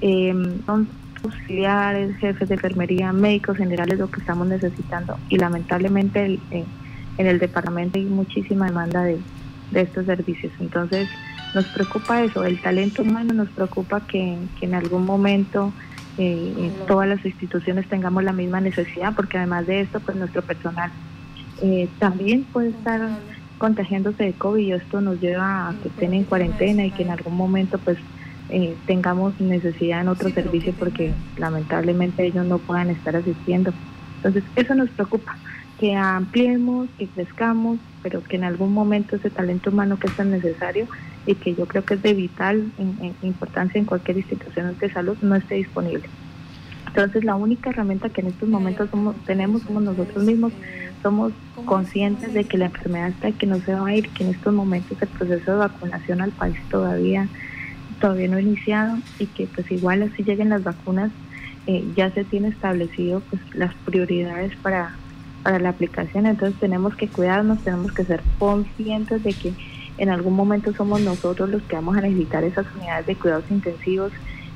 Em, 0.00 0.62
son 0.66 0.88
auxiliares, 1.22 2.16
jefes 2.16 2.48
de 2.48 2.54
enfermería, 2.56 3.12
médicos 3.12 3.56
generales 3.56 3.98
lo 3.98 4.10
que 4.10 4.20
estamos 4.20 4.46
necesitando 4.46 5.16
y 5.30 5.38
lamentablemente 5.38 6.38
eh, 6.50 6.64
en 7.18 7.26
el 7.26 7.38
departamento 7.38 7.98
hay 7.98 8.04
muchísima 8.04 8.66
demanda 8.66 9.02
de, 9.02 9.18
estos 9.72 10.06
servicios. 10.06 10.52
Entonces 10.60 11.08
nos 11.52 11.64
preocupa 11.66 12.22
eso, 12.22 12.44
el 12.44 12.60
talento 12.60 13.02
humano 13.02 13.34
nos 13.34 13.48
preocupa 13.48 14.06
que, 14.06 14.38
en 14.60 14.74
algún 14.74 15.04
momento 15.04 15.72
eh, 16.16 16.70
todas 16.86 17.08
las 17.08 17.24
instituciones 17.24 17.88
tengamos 17.88 18.22
la 18.22 18.32
misma 18.32 18.60
necesidad 18.60 19.14
porque 19.16 19.36
además 19.36 19.66
de 19.66 19.80
esto 19.80 19.98
pues 19.98 20.16
nuestro 20.16 20.42
personal 20.42 20.92
también 21.98 22.44
puede 22.44 22.68
estar 22.68 23.00
contagiándose 23.58 24.24
de 24.24 24.32
COVID 24.32 24.62
y 24.62 24.72
esto 24.72 25.00
nos 25.00 25.20
lleva 25.20 25.70
a 25.70 25.74
que 25.74 25.88
estén 25.88 26.14
en 26.14 26.24
cuarentena 26.24 26.84
y 26.84 26.90
que 26.90 27.02
en 27.02 27.10
algún 27.10 27.36
momento 27.36 27.78
pues 27.78 27.98
eh, 28.50 28.76
tengamos 28.86 29.40
necesidad 29.40 30.02
en 30.02 30.08
otro 30.08 30.28
servicio 30.30 30.74
porque 30.78 31.12
lamentablemente 31.38 32.26
ellos 32.26 32.44
no 32.46 32.58
puedan 32.58 32.90
estar 32.90 33.16
asistiendo. 33.16 33.72
Entonces 34.16 34.44
eso 34.56 34.74
nos 34.74 34.90
preocupa, 34.90 35.36
que 35.84 35.94
ampliemos, 35.94 36.88
que 36.96 37.10
crezcamos, 37.12 37.78
pero 38.00 38.22
que 38.22 38.36
en 38.36 38.44
algún 38.44 38.72
momento 38.72 39.16
ese 39.16 39.30
talento 39.30 39.68
humano 39.68 39.98
que 39.98 40.08
es 40.08 40.16
tan 40.16 40.30
necesario 40.30 40.88
y 41.26 41.34
que 41.40 41.54
yo 41.54 41.66
creo 41.66 41.84
que 41.84 41.92
es 41.94 42.00
de 42.02 42.14
vital 42.14 42.72
importancia 43.20 43.78
en 43.78 43.84
cualquier 43.84 44.16
institución 44.16 44.78
de 44.80 44.90
salud 44.90 45.18
no 45.20 45.36
esté 45.36 45.56
disponible. 45.56 46.08
Entonces 46.86 47.22
la 47.22 47.36
única 47.36 47.68
herramienta 47.68 48.08
que 48.08 48.22
en 48.22 48.28
estos 48.28 48.48
momentos 48.48 48.88
tenemos 49.26 49.62
somos 49.64 49.82
nosotros 49.82 50.24
mismos, 50.24 50.54
somos 51.02 51.34
conscientes 51.66 52.32
de 52.32 52.48
que 52.48 52.56
la 52.56 52.66
enfermedad 52.66 53.10
está 53.10 53.32
que 53.32 53.46
no 53.46 53.60
se 53.60 53.74
va 53.74 53.86
a 53.86 53.94
ir, 53.94 54.10
que 54.14 54.24
en 54.24 54.30
estos 54.30 54.54
momentos 54.54 54.96
el 55.02 55.10
proceso 55.10 55.50
de 55.50 55.58
vacunación 55.58 56.22
al 56.22 56.32
país 56.32 56.56
todavía 56.70 57.30
todavía 58.00 58.28
no 58.28 58.38
ha 58.38 58.42
iniciado 58.42 59.02
y 59.18 59.34
que 59.34 59.50
pues 59.54 59.70
igual 59.70 60.02
así 60.02 60.24
lleguen 60.24 60.48
las 60.48 60.62
vacunas 60.64 61.12
eh, 61.66 61.92
ya 61.94 62.10
se 62.14 62.24
tiene 62.24 62.48
establecido 62.48 63.26
pues 63.28 63.42
las 63.52 63.74
prioridades 63.84 64.54
para 64.62 65.03
para 65.44 65.60
la 65.60 65.68
aplicación 65.68 66.26
entonces 66.26 66.58
tenemos 66.58 66.96
que 66.96 67.06
cuidarnos 67.06 67.60
tenemos 67.60 67.92
que 67.92 68.04
ser 68.04 68.22
conscientes 68.40 69.22
de 69.22 69.32
que 69.32 69.52
en 69.98 70.08
algún 70.10 70.34
momento 70.34 70.74
somos 70.74 71.00
nosotros 71.00 71.48
los 71.48 71.62
que 71.62 71.76
vamos 71.76 71.96
a 71.96 72.00
necesitar 72.00 72.42
esas 72.42 72.66
unidades 72.74 73.06
de 73.06 73.14
cuidados 73.14 73.44
intensivos 73.50 74.10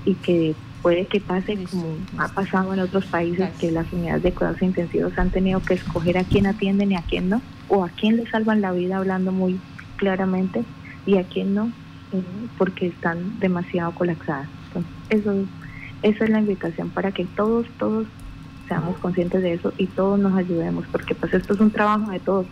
y 0.04 0.14
que 0.14 0.56
puede 0.82 1.06
que 1.06 1.20
pase 1.20 1.58
como 1.70 1.96
ha 2.18 2.28
pasado 2.28 2.72
en 2.72 2.80
otros 2.80 3.06
países 3.06 3.50
que 3.58 3.70
las 3.70 3.92
unidades 3.92 4.22
de 4.22 4.32
cuidados 4.32 4.62
intensivos 4.62 5.18
han 5.18 5.30
tenido 5.30 5.60
que 5.60 5.74
escoger 5.74 6.18
a 6.18 6.24
quién 6.24 6.46
atienden 6.46 6.92
y 6.92 6.96
a 6.96 7.02
quién 7.02 7.28
no, 7.28 7.42
o 7.68 7.84
a 7.84 7.88
quién 7.88 8.16
le 8.16 8.28
salvan 8.30 8.60
la 8.60 8.72
vida 8.72 8.96
hablando 8.96 9.32
muy 9.32 9.60
claramente 9.96 10.64
y 11.06 11.16
a 11.16 11.24
quién 11.24 11.54
no, 11.54 11.72
eh, 12.12 12.22
porque 12.56 12.88
están 12.88 13.38
demasiado 13.40 13.92
colapsadas. 13.92 14.48
eso, 15.10 15.34
esa 16.02 16.24
es 16.24 16.30
la 16.30 16.40
invitación 16.40 16.90
para 16.90 17.12
que 17.12 17.24
todos, 17.24 17.66
todos 17.78 18.06
seamos 18.68 18.96
conscientes 18.98 19.42
de 19.42 19.54
eso 19.54 19.72
y 19.78 19.86
todos 19.86 20.18
nos 20.18 20.36
ayudemos, 20.36 20.86
porque 20.92 21.14
pues 21.14 21.34
esto 21.34 21.54
es 21.54 21.60
un 21.60 21.70
trabajo 21.70 22.10
de 22.10 22.20
todos. 22.20 22.46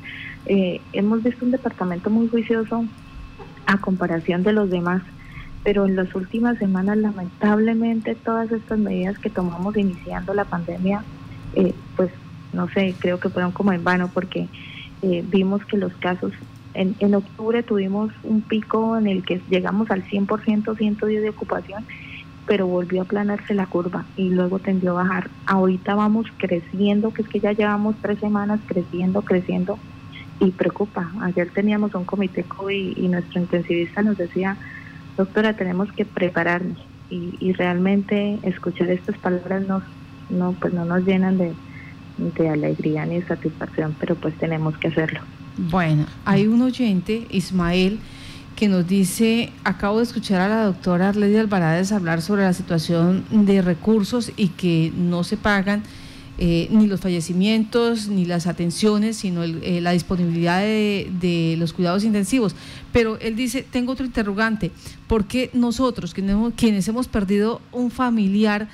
Eh, 0.47 0.81
hemos 0.93 1.23
visto 1.23 1.45
un 1.45 1.51
departamento 1.51 2.11
muy 2.11 2.29
juicioso 2.29 2.85
a 3.67 3.79
comparación 3.79 4.43
de 4.43 4.53
los 4.53 4.71
demás 4.71 5.03
pero 5.67 5.85
en 5.85 5.97
las 5.97 6.15
últimas 6.15 6.57
semanas 6.59 6.97
lamentablemente 6.97 8.15
todas 8.15 8.53
estas 8.53 8.79
medidas 8.79 9.19
que 9.19 9.31
tomamos 9.31 9.77
iniciando 9.77 10.33
la 10.33 10.45
pandemia, 10.45 11.03
eh, 11.55 11.75
pues 11.97 12.09
no 12.53 12.69
sé, 12.69 12.95
creo 13.01 13.19
que 13.19 13.31
fueron 13.31 13.51
como 13.51 13.73
en 13.73 13.83
vano 13.83 14.09
porque 14.15 14.47
eh, 15.03 15.25
vimos 15.27 15.65
que 15.65 15.77
los 15.77 15.93
casos, 15.95 16.33
en, 16.73 16.95
en 17.01 17.17
octubre 17.17 17.65
tuvimos 17.65 18.13
un 18.23 18.43
pico 18.43 18.97
en 18.97 19.09
el 19.09 19.25
que 19.25 19.43
llegamos 19.51 19.91
al 19.91 20.05
100%, 20.05 20.79
110 20.79 21.23
de 21.23 21.31
ocupación, 21.31 21.85
pero 22.47 22.67
volvió 22.67 23.01
a 23.01 23.05
aplanarse 23.05 23.55
la 23.55 23.67
curva 23.67 24.05
y 24.17 24.31
luego 24.31 24.59
tendió 24.59 24.93
a 24.93 25.03
bajar. 25.03 25.31
Ahorita 25.47 25.95
vamos 25.95 26.27
creciendo, 26.39 27.13
que 27.13 27.23
es 27.23 27.29
que 27.29 27.41
ya 27.41 27.53
llevamos 27.53 27.97
tres 28.01 28.19
semanas 28.19 28.61
creciendo, 28.67 29.23
creciendo 29.23 29.79
y 30.41 30.51
preocupa. 30.51 31.11
Ayer 31.23 31.51
teníamos 31.51 31.95
un 31.95 32.05
comité 32.05 32.45
COVID 32.45 32.97
y 32.97 33.09
nuestro 33.09 33.41
intensivista 33.41 34.03
nos 34.03 34.17
decía, 34.17 34.57
doctora, 35.17 35.55
tenemos 35.55 35.91
que 35.93 36.05
prepararnos 36.05 36.79
y, 37.09 37.53
realmente 37.53 38.39
escuchar 38.43 38.91
estas 38.91 39.17
palabras 39.19 39.67
nos, 39.67 39.83
no, 40.29 40.53
pues 40.53 40.75
no 40.75 40.85
nos 40.85 41.05
llenan 41.05 41.39
de, 41.39 41.53
de 42.19 42.49
alegría 42.49 43.07
ni 43.07 43.21
de 43.21 43.27
satisfacción, 43.27 43.95
pero 44.01 44.17
pues 44.17 44.35
tenemos 44.35 44.77
que 44.79 44.89
hacerlo. 44.89 45.21
Bueno, 45.57 46.07
hay 46.25 46.47
un 46.47 46.63
oyente, 46.63 47.27
Ismael, 47.31 48.01
que 48.57 48.69
nos 48.69 48.89
dice, 48.89 49.53
acabo 49.65 49.99
de 49.99 50.05
escuchar 50.05 50.41
a 50.41 50.49
la 50.49 50.65
doctora 50.65 51.11
Arledia 51.11 51.43
Alvarado 51.43 51.95
hablar 51.95 52.23
sobre 52.23 52.43
la 52.43 52.55
situación 52.55 53.25
de 53.31 53.61
recursos 53.61 54.33
y 54.37 54.49
que 54.49 54.91
no 54.97 55.25
se 55.25 55.37
pagan 55.37 55.83
eh, 56.39 56.69
ni 56.71 56.87
los 56.87 57.01
fallecimientos, 57.01 58.09
ni 58.09 58.25
las 58.25 58.47
atenciones, 58.47 59.19
sino 59.19 59.45
eh, 59.45 59.81
la 59.83 59.93
disponibilidad 59.93 60.61
de, 60.61 61.57
los 61.59 61.75
cuidados 61.75 62.03
intensivos. 62.03 62.57
Pero 62.93 63.19
él 63.21 63.37
dice, 63.37 63.63
tengo 63.63 63.93
otro 63.93 64.07
interrogante, 64.07 64.71
¿por 65.07 65.27
qué 65.27 65.51
nosotros, 65.53 66.15
quienes 66.15 66.89
hemos 66.89 67.09
perdido 67.09 67.61
un 67.73 67.91
familiar 67.91 68.69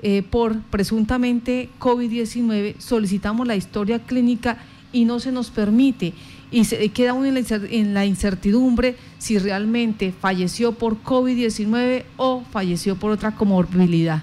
eh, 0.00 0.22
por 0.22 0.60
presuntamente 0.62 1.70
COVID-19, 1.80 2.76
solicitamos 2.78 3.46
la 3.48 3.56
historia 3.56 3.98
clínica 3.98 4.58
y 4.92 5.04
no 5.04 5.18
se 5.18 5.32
nos 5.32 5.50
permite? 5.50 6.14
Y 6.54 6.66
se 6.66 6.88
queda 6.90 7.14
uno 7.14 7.26
en 7.26 7.94
la 7.94 8.06
incertidumbre 8.06 8.94
si 9.18 9.38
realmente 9.38 10.12
falleció 10.12 10.70
por 10.70 11.02
COVID-19 11.02 12.04
o 12.16 12.44
falleció 12.52 12.94
por 12.94 13.10
otra 13.10 13.32
comorbilidad. 13.32 14.22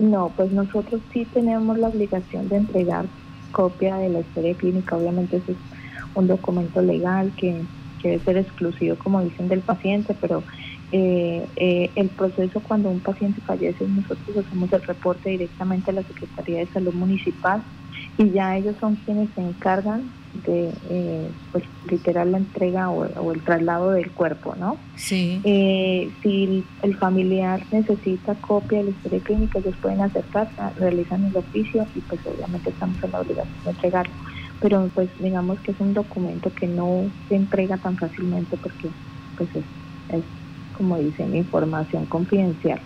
No, 0.00 0.32
pues 0.36 0.50
nosotros 0.50 1.00
sí 1.12 1.24
tenemos 1.32 1.78
la 1.78 1.90
obligación 1.90 2.48
de 2.48 2.56
entregar 2.56 3.06
copia 3.52 3.98
de 3.98 4.08
la 4.08 4.18
historia 4.18 4.52
clínica. 4.54 4.96
Obviamente 4.96 5.36
eso 5.36 5.52
es 5.52 5.58
un 6.16 6.26
documento 6.26 6.82
legal 6.82 7.30
que, 7.36 7.62
debe 8.02 8.18
ser 8.24 8.38
exclusivo, 8.38 8.96
como 8.96 9.22
dicen, 9.22 9.46
del 9.46 9.60
paciente, 9.60 10.16
pero 10.20 10.42
eh, 10.90 11.46
eh, 11.54 11.88
el 11.94 12.08
proceso 12.08 12.58
cuando 12.66 12.90
un 12.90 12.98
paciente 12.98 13.40
fallece, 13.42 13.86
nosotros 13.86 14.44
hacemos 14.44 14.72
el 14.72 14.82
reporte 14.82 15.30
directamente 15.30 15.92
a 15.92 15.94
la 15.94 16.02
Secretaría 16.02 16.58
de 16.58 16.66
Salud 16.66 16.94
Municipal 16.94 17.62
y 18.18 18.30
ya 18.30 18.56
ellos 18.56 18.74
son 18.80 18.96
quienes 18.96 19.28
se 19.36 19.40
encargan 19.40 20.10
de, 20.32 20.72
eh, 20.88 21.30
pues, 21.50 21.64
literal 21.90 22.32
la 22.32 22.38
entrega 22.38 22.90
o, 22.90 23.32
el 23.32 23.42
traslado 23.42 23.92
del 23.92 24.10
cuerpo, 24.10 24.54
¿no? 24.58 24.78
Sí. 24.96 25.40
Eh, 25.44 26.10
si 26.22 26.64
el 26.82 26.96
familiar 26.96 27.64
necesita 27.70 28.34
copia 28.34 28.78
de 28.78 28.84
la 28.84 28.90
historia 28.90 29.20
clínica, 29.20 29.58
ellos 29.58 29.74
pueden 29.80 30.00
acercarse, 30.00 30.54
realizan 30.78 31.24
el 31.24 31.36
oficio 31.36 31.86
y 31.94 32.00
pues 32.00 32.20
obviamente 32.26 32.70
estamos 32.70 33.02
en 33.02 33.12
la 33.12 33.20
obligación 33.20 33.64
de 33.64 33.70
entregarlo. 33.70 34.14
Pero 34.60 34.88
pues 34.94 35.08
digamos 35.18 35.58
que 35.60 35.72
es 35.72 35.80
un 35.80 35.92
documento 35.92 36.52
que 36.54 36.66
no 36.66 37.10
se 37.28 37.36
entrega 37.36 37.76
tan 37.78 37.96
fácilmente 37.96 38.56
porque 38.56 38.88
pues 39.36 39.48
es, 39.54 39.64
es 40.08 40.24
como 40.76 40.96
dicen, 40.98 41.34
información 41.36 42.06
confidencial. 42.06 42.80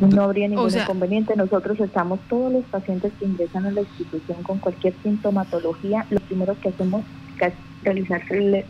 No 0.00 0.22
habría 0.24 0.48
ningún 0.48 0.72
inconveniente. 0.72 1.36
Nosotros 1.36 1.78
estamos 1.80 2.20
todos 2.28 2.52
los 2.52 2.64
pacientes 2.64 3.12
que 3.18 3.26
ingresan 3.26 3.66
a 3.66 3.70
la 3.70 3.80
institución 3.80 4.42
con 4.42 4.58
cualquier 4.58 4.94
sintomatología. 5.02 6.06
Lo 6.10 6.20
primero 6.20 6.56
que 6.60 6.70
hacemos 6.70 7.04
es 7.40 7.52
realizar 7.82 8.22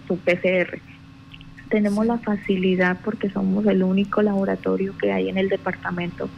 su 0.08 0.16
PCR. 0.18 0.78
Tenemos 1.68 2.06
la 2.06 2.18
facilidad 2.18 2.98
porque 3.04 3.30
somos 3.30 3.66
el 3.66 3.82
único 3.82 4.22
laboratorio 4.22 4.94
que 4.98 5.12
hay 5.12 5.28
en 5.28 5.38
el 5.38 5.48
departamento 5.48 6.28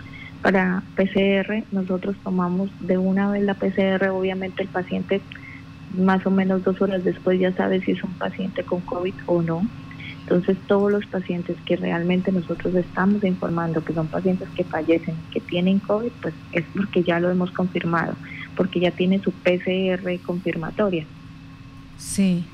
para 0.42 0.82
PCR. 0.96 1.64
Nosotros 1.72 2.16
tomamos 2.22 2.70
de 2.80 2.98
una 2.98 3.30
vez 3.30 3.42
la 3.42 3.54
PCR. 3.54 4.08
Obviamente 4.10 4.62
el 4.62 4.68
paciente 4.68 5.20
más 5.96 6.26
o 6.26 6.30
menos 6.30 6.64
dos 6.64 6.80
horas 6.82 7.04
después 7.04 7.38
ya 7.38 7.52
sabe 7.52 7.80
si 7.80 7.92
es 7.92 8.02
un 8.02 8.14
paciente 8.14 8.64
con 8.64 8.80
COVID 8.80 9.14
o 9.26 9.42
no 9.42 9.62
entonces, 10.24 10.56
todos 10.66 10.90
los 10.90 11.04
pacientes 11.04 11.54
que 11.66 11.76
realmente 11.76 12.32
nosotros 12.32 12.74
estamos 12.74 13.22
informando 13.24 13.84
que 13.84 13.92
son 13.92 14.06
pacientes 14.06 14.48
que 14.56 14.64
fallecen, 14.64 15.14
que 15.30 15.40
tienen 15.40 15.80
COVID, 15.80 16.10
pues 16.22 16.32
es 16.52 16.64
porque 16.74 17.02
ya 17.02 17.20
lo 17.20 17.30
hemos 17.30 17.50
confirmado, 17.50 18.14
porque 18.56 18.80
ya 18.80 18.90
tiene 18.90 19.20
su 19.22 19.32
PCR 19.32 20.18
confirmatoria. 20.24 21.04
Sí. 21.98 22.44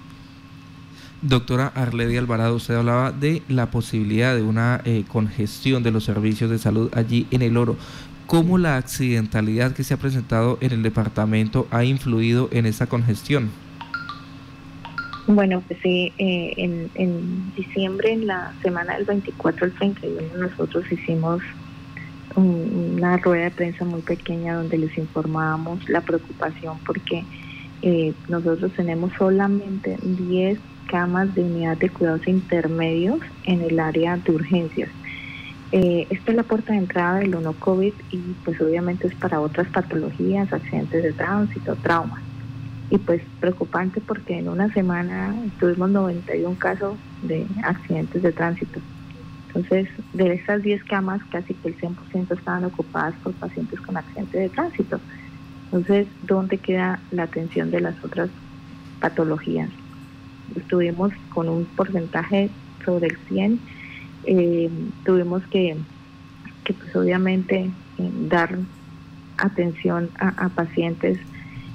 Doctora 1.23 1.69
Arledi 1.69 2.17
Alvarado, 2.17 2.57
usted 2.57 2.75
hablaba 2.75 3.13
de 3.13 3.43
la 3.49 3.71
posibilidad 3.71 4.35
de 4.35 4.43
una 4.43 4.81
eh, 4.85 5.05
congestión 5.07 5.85
de 5.85 5.93
los 5.93 6.03
servicios 6.03 6.51
de 6.51 6.59
salud 6.59 6.91
allí 6.93 7.29
en 7.31 7.43
el 7.43 7.57
oro. 7.57 7.77
¿Cómo 8.27 8.59
la 8.59 8.79
accidentalidad 8.79 9.75
que 9.75 9.85
se 9.85 9.95
ha 9.95 9.97
presentado 9.97 10.59
en 10.61 10.73
el 10.73 10.83
departamento 10.83 11.69
ha 11.71 11.85
influido 11.85 12.49
en 12.51 12.67
esa 12.67 12.89
congestión? 12.89 13.51
Bueno, 15.33 15.63
pues 15.65 15.79
sí, 15.81 16.13
eh, 16.19 16.55
en, 16.57 17.55
diciembre, 17.55 18.13
en 18.13 18.27
la 18.27 18.53
semana 18.63 18.97
del 18.97 19.05
24 19.05 19.67
al 19.67 19.73
31, 19.75 20.37
nosotros 20.37 20.91
hicimos 20.91 21.41
una 22.35 23.17
rueda 23.19 23.45
de 23.45 23.51
prensa 23.53 23.85
muy 23.85 24.03
pequeña 24.03 24.57
donde 24.57 24.77
les 24.77 24.99
informábamos 24.99 25.89
la 25.89 26.01
preocupación 26.01 26.79
porque 26.85 27.25
eh, 27.83 28.13
nosotros 28.29 28.73
tenemos 28.73 29.13
solamente 29.17 29.99
10 30.03 30.59
camas 30.89 31.33
de 31.37 31.43
unidad 31.43 31.77
de 31.77 31.91
cuidados 31.91 32.27
intermedios 32.27 33.21
en 33.45 33.61
el 33.61 33.79
área 33.79 34.17
de 34.17 34.33
urgencias. 34.33 34.91
Eh, 35.71 36.09
esta 36.11 36.33
es 36.33 36.37
la 36.37 36.43
puerta 36.43 36.73
de 36.73 36.81
entrada 36.81 37.21
del 37.21 37.37
1 37.37 37.53
COVID 37.53 37.93
y 38.11 38.19
pues 38.45 38.61
obviamente 38.61 39.07
es 39.07 39.15
para 39.15 39.41
otras 39.41 39.69
patologías, 39.69 40.53
accidentes 40.53 41.05
de 41.05 41.13
tránsito, 41.13 41.77
traumas 41.77 42.30
y 42.91 42.99
pues 42.99 43.23
preocupante 43.39 44.01
porque 44.01 44.37
en 44.37 44.49
una 44.49 44.73
semana 44.75 45.35
tuvimos 45.59 45.91
91 45.91 46.59
casos 46.59 46.99
de 47.23 47.47
accidentes 47.63 48.21
de 48.23 48.33
tránsito. 48.33 48.81
Entonces, 49.47 49.89
de 50.13 50.35
esas 50.35 50.63
10 50.63 50.85
camas, 50.85 51.23
casi 51.31 51.55
que 51.55 51.69
el 51.69 51.79
100% 51.79 52.37
estaban 52.37 52.65
ocupadas 52.65 53.15
por 53.23 53.33
pacientes 53.35 53.81
con 53.81 53.97
accidentes 53.97 54.41
de 54.41 54.49
tránsito. 54.51 55.01
Entonces, 55.73 56.09
¿dónde 56.23 56.59
queda 56.59 57.01
la 57.11 57.25
atención 57.25 57.71
de 57.71 57.81
las 57.81 58.05
otras 58.05 58.31
patologías? 59.01 59.71
Estuvimos 60.55 61.13
con 61.29 61.49
un 61.49 61.67
porcentaje 61.67 62.51
sobre 62.85 63.07
el 63.07 63.19
100, 63.29 63.61
eh, 64.25 64.71
tuvimos 65.05 65.47
que, 65.47 65.77
que 66.65 66.75
pues 66.75 66.95
obviamente 66.97 67.71
eh, 67.99 68.11
dar 68.13 68.59
atención 69.39 70.11
a 70.19 70.51
pacientes 70.51 71.19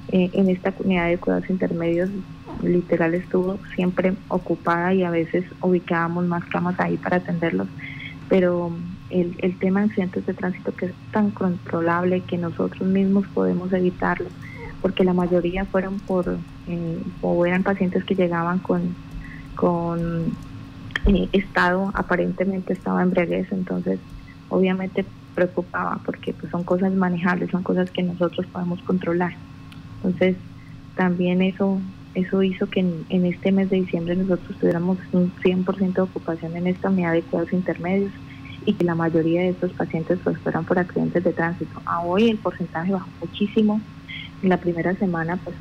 eh, 0.08 0.30
en 0.34 0.48
esta 0.48 0.72
unidad 0.78 1.08
de 1.08 1.18
cuidados 1.18 1.50
intermedios 1.50 2.10
literal 2.62 3.14
estuvo 3.14 3.58
siempre 3.74 4.14
ocupada 4.28 4.94
y 4.94 5.02
a 5.02 5.10
veces 5.10 5.44
ubicábamos 5.60 6.26
más 6.26 6.44
camas 6.46 6.78
ahí 6.78 6.96
para 6.96 7.16
atenderlos, 7.16 7.68
pero 8.28 8.70
el, 9.10 9.36
el 9.40 9.58
tema 9.58 9.80
de 9.80 9.86
accidentes 9.86 10.26
de 10.26 10.34
tránsito 10.34 10.74
que 10.74 10.86
es 10.86 10.92
tan 11.12 11.30
controlable 11.30 12.20
que 12.22 12.38
nosotros 12.38 12.88
mismos 12.88 13.26
podemos 13.28 13.72
evitarlo, 13.72 14.28
porque 14.80 15.04
la 15.04 15.12
mayoría 15.12 15.64
fueron 15.66 15.98
por, 15.98 16.38
eh, 16.68 17.02
o 17.20 17.44
eran 17.44 17.62
pacientes 17.62 18.04
que 18.04 18.14
llegaban 18.14 18.60
con, 18.60 18.94
con 19.56 20.26
eh, 21.06 21.28
estado, 21.32 21.90
aparentemente 21.94 22.72
estaba 22.72 23.02
embriaguez, 23.02 23.50
entonces 23.50 23.98
obviamente 24.48 25.04
preocupaba 25.34 26.00
porque 26.04 26.32
pues, 26.32 26.50
son 26.50 26.64
cosas 26.64 26.92
manejables, 26.92 27.50
son 27.50 27.62
cosas 27.62 27.90
que 27.90 28.02
nosotros 28.02 28.46
podemos 28.52 28.80
controlar. 28.82 29.34
Entonces 30.02 30.36
también 30.96 31.42
eso 31.42 31.80
eso 32.16 32.42
hizo 32.42 32.66
que 32.66 32.80
en, 32.80 33.26
este 33.26 33.52
mes 33.52 33.68
de 33.68 33.76
diciembre 33.76 34.16
nosotros 34.16 34.58
tuviéramos 34.58 34.96
un 35.12 35.30
100% 35.34 35.92
de 35.92 36.00
ocupación 36.00 36.56
en 36.56 36.66
esta 36.66 36.88
unidad 36.88 37.12
de 37.12 37.20
cuidados 37.20 37.52
intermedios 37.52 38.10
y 38.64 38.72
que 38.72 38.84
la 38.84 38.94
mayoría 38.94 39.42
de 39.42 39.50
estos 39.50 39.70
pacientes 39.72 40.18
pues 40.24 40.38
fueran 40.38 40.64
por 40.64 40.78
accidentes 40.78 41.22
de 41.22 41.32
tránsito. 41.34 41.82
A 41.84 42.00
hoy 42.00 42.30
el 42.30 42.38
porcentaje 42.38 42.90
bajó 42.90 43.08
muchísimo. 43.20 43.82
En 44.42 44.48
la 44.48 44.56
primera 44.56 44.94
semana 44.94 45.36
pues 45.36 45.54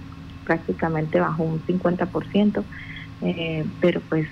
prácticamente 0.46 1.20
bajó 1.20 1.44
un 1.44 1.62
50%, 1.62 2.64
eh, 3.22 3.66
pero 3.82 4.00
pues 4.08 4.26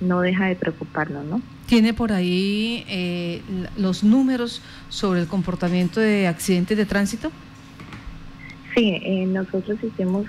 no 0.00 0.20
deja 0.20 0.46
de 0.46 0.54
preocuparnos, 0.54 1.24
¿no? 1.24 1.42
¿Tiene 1.66 1.92
por 1.92 2.12
ahí 2.12 2.84
eh, 2.88 3.42
los 3.76 4.04
números 4.04 4.62
sobre 4.88 5.20
el 5.20 5.26
comportamiento 5.26 5.98
de 5.98 6.28
accidentes 6.28 6.76
de 6.76 6.86
tránsito? 6.86 7.32
Sí, 8.78 8.96
eh, 9.02 9.26
nosotros 9.26 9.82
hicimos 9.82 10.26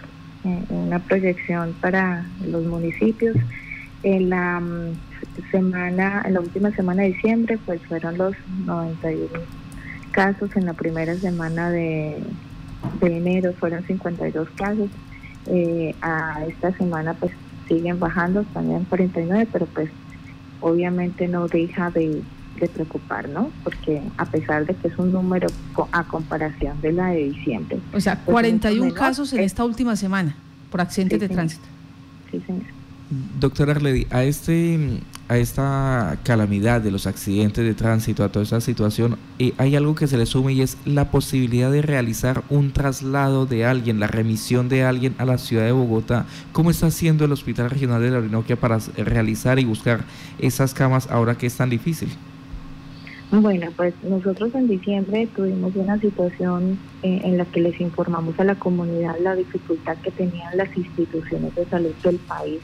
una 0.69 0.97
proyección 0.97 1.75
para 1.81 2.25
los 2.47 2.65
municipios. 2.65 3.37
En 4.01 4.31
la 4.31 4.59
mm, 4.59 4.95
semana, 5.51 6.23
en 6.25 6.33
la 6.33 6.39
última 6.39 6.71
semana 6.71 7.03
de 7.03 7.09
diciembre, 7.09 7.59
pues 7.63 7.79
fueron 7.85 8.17
los 8.17 8.33
91 8.65 9.27
casos. 10.09 10.49
En 10.55 10.65
la 10.65 10.73
primera 10.73 11.13
semana 11.17 11.69
de, 11.69 12.23
enero 13.01 13.53
fueron 13.59 13.83
52 13.85 14.49
casos. 14.55 14.89
Eh, 15.45 15.93
a 16.01 16.43
esta 16.47 16.75
semana, 16.75 17.13
pues 17.13 17.31
siguen 17.67 17.99
bajando, 17.99 18.41
están 18.41 18.71
en 18.71 18.83
49, 18.85 19.47
pero 19.53 19.67
pues 19.67 19.91
obviamente 20.59 21.27
no 21.27 21.47
deja 21.47 21.91
de, 21.91 22.23
de 22.59 22.67
preocupar, 22.67 23.29
¿no? 23.29 23.49
Porque 23.63 24.01
a 24.17 24.25
pesar 24.25 24.65
de 24.65 24.75
que 24.75 24.87
es 24.87 24.97
un 24.97 25.11
número 25.11 25.47
a 25.91 26.03
comparación 26.03 26.79
de 26.81 26.91
la 26.91 27.07
de 27.07 27.29
diciembre. 27.29 27.79
O 27.93 27.99
sea, 27.99 28.19
41 28.25 28.81
pues, 28.81 28.93
casos 28.93 29.33
en 29.33 29.41
esta 29.41 29.63
última 29.63 29.95
semana 29.95 30.35
por 30.69 30.81
accidentes 30.81 31.19
de 31.19 31.29
tránsito. 31.29 31.63
Sí, 32.31 32.41
señor. 32.45 32.79
Doctora 33.39 33.71
Arledi, 33.71 34.05
a, 34.11 34.23
este, 34.23 35.01
a 35.27 35.37
esta 35.39 36.19
calamidad 36.21 36.79
de 36.79 36.91
los 36.91 37.07
accidentes 37.07 37.65
de 37.65 37.73
tránsito, 37.73 38.23
a 38.23 38.31
toda 38.31 38.43
esta 38.43 38.61
situación, 38.61 39.17
eh, 39.39 39.53
hay 39.57 39.75
algo 39.75 39.95
que 39.95 40.05
se 40.05 40.15
le 40.15 40.27
suma 40.27 40.51
y 40.51 40.61
es 40.61 40.77
la 40.85 41.09
posibilidad 41.09 41.71
de 41.71 41.81
realizar 41.81 42.43
un 42.49 42.71
traslado 42.71 43.47
de 43.47 43.65
alguien, 43.65 43.99
la 43.99 44.05
remisión 44.05 44.69
de 44.69 44.83
alguien 44.83 45.15
a 45.17 45.25
la 45.25 45.39
ciudad 45.39 45.65
de 45.65 45.71
Bogotá. 45.71 46.27
¿Cómo 46.51 46.69
está 46.69 46.85
haciendo 46.85 47.25
el 47.25 47.31
Hospital 47.31 47.71
Regional 47.71 47.99
de 47.99 48.11
la 48.11 48.19
Orinoquia 48.19 48.57
para 48.57 48.77
realizar 48.97 49.57
y 49.57 49.65
buscar 49.65 50.05
esas 50.37 50.75
camas 50.75 51.07
ahora 51.09 51.35
que 51.35 51.47
es 51.47 51.55
tan 51.55 51.71
difícil? 51.71 52.09
Bueno, 53.31 53.67
pues 53.77 53.93
nosotros 54.01 54.55
en 54.55 54.67
diciembre 54.67 55.27
tuvimos 55.35 55.75
una 55.75 55.99
situación 55.99 56.79
eh, 57.03 57.21
en 57.23 57.37
la 57.37 57.45
que 57.45 57.61
les 57.61 57.79
informamos 57.79 58.39
a 58.39 58.43
la 58.43 58.55
comunidad 58.55 59.19
la 59.21 59.35
dificultad 59.35 59.97
que 59.97 60.09
tenían 60.09 60.57
las 60.57 60.75
instituciones 60.75 61.53
de 61.53 61.63
salud 61.65 61.93
del 62.03 62.17
país, 62.17 62.59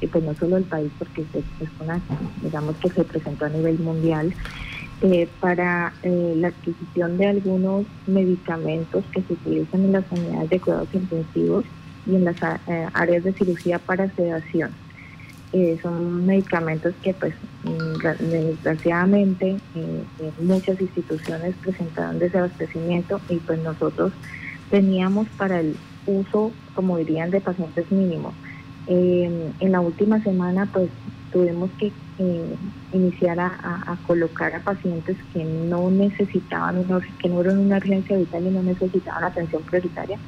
y 0.00 0.08
pues 0.08 0.24
no 0.24 0.34
solo 0.34 0.56
el 0.56 0.64
país, 0.64 0.90
porque 0.98 1.22
es, 1.22 1.68
una, 1.80 2.00
digamos 2.42 2.76
que 2.78 2.88
se 2.88 3.04
presentó 3.04 3.44
a 3.44 3.48
nivel 3.50 3.78
mundial, 3.78 4.34
eh, 5.02 5.28
para 5.38 5.92
eh, 6.02 6.34
la 6.36 6.48
adquisición 6.48 7.16
de 7.16 7.26
algunos 7.26 7.86
medicamentos 8.08 9.04
que 9.12 9.22
se 9.22 9.34
utilizan 9.34 9.84
en 9.84 9.92
las 9.92 10.04
unidades 10.10 10.50
de 10.50 10.58
cuidados 10.58 10.88
intensivos 10.94 11.64
y 12.06 12.16
en 12.16 12.24
las 12.24 12.36
áreas 12.92 13.22
de 13.22 13.32
cirugía 13.34 13.78
para 13.78 14.10
sedación. 14.16 14.72
Eh, 15.50 15.78
son 15.82 16.26
medicamentos 16.26 16.94
que 17.02 17.14
pues 17.14 17.34
mm, 17.64 18.28
desgraciadamente 18.30 19.56
eh, 19.74 20.04
eh, 20.20 20.32
muchas 20.42 20.78
instituciones 20.78 21.56
presentaron 21.62 22.18
desabastecimiento 22.18 23.18
y 23.30 23.36
pues 23.36 23.58
nosotros 23.60 24.12
teníamos 24.70 25.26
para 25.38 25.60
el 25.60 25.74
uso, 26.04 26.52
como 26.74 26.98
dirían, 26.98 27.30
de 27.30 27.40
pacientes 27.40 27.90
mínimos. 27.90 28.34
en 28.86 29.72
la 29.72 29.80
última 29.80 30.22
semana 30.22 30.68
pues 30.72 30.90
tuvimos 31.32 31.70
que 31.78 31.92
iniciar 32.92 33.38
a, 33.40 33.98
colocar 34.06 34.54
a 34.54 34.60
pacientes 34.60 35.16
que 35.32 35.44
no 35.44 35.90
necesitaban, 35.90 36.84
que 37.20 37.28
no 37.28 37.40
eran 37.40 37.58
una 37.58 37.76
urgencia 37.78 38.16
vital 38.16 38.46
y 38.46 38.50
no 38.50 38.62
necesitaban 38.62 39.24
atención 39.24 39.62
prioritaria 39.62 40.18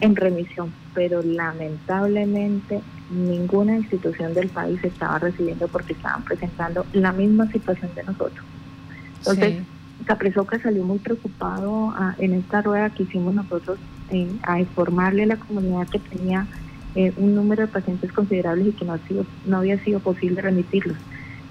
en 0.00 0.14
remisión, 0.16 0.72
pero 0.94 1.22
lamentablemente 1.22 2.80
ninguna 3.10 3.76
institución 3.76 4.34
del 4.34 4.48
país 4.48 4.82
estaba 4.82 5.18
recibiendo 5.18 5.68
porque 5.68 5.92
estaban 5.92 6.24
presentando 6.24 6.84
la 6.92 7.12
misma 7.12 7.50
situación 7.50 7.90
de 7.94 8.04
nosotros. 8.04 8.44
Entonces, 9.18 9.62
Capresoca 10.04 10.60
salió 10.60 10.84
muy 10.84 10.98
preocupado 10.98 11.92
ah, 11.96 12.14
en 12.18 12.34
esta 12.34 12.62
rueda 12.62 12.90
que 12.90 13.04
hicimos 13.04 13.34
nosotros 13.34 13.78
eh, 14.10 14.30
a 14.42 14.60
informarle 14.60 15.24
a 15.24 15.26
la 15.26 15.36
comunidad 15.36 15.88
que 15.88 15.98
tenía 15.98 16.46
eh, 16.94 17.12
un 17.16 17.34
número 17.34 17.62
de 17.62 17.68
pacientes 17.68 18.12
considerables 18.12 18.68
y 18.68 18.72
que 18.72 18.84
no, 18.84 18.94
ha 18.94 18.98
sido, 18.98 19.26
no 19.44 19.58
había 19.58 19.78
sido 19.82 20.00
posible 20.00 20.42
remitirlos. 20.42 20.96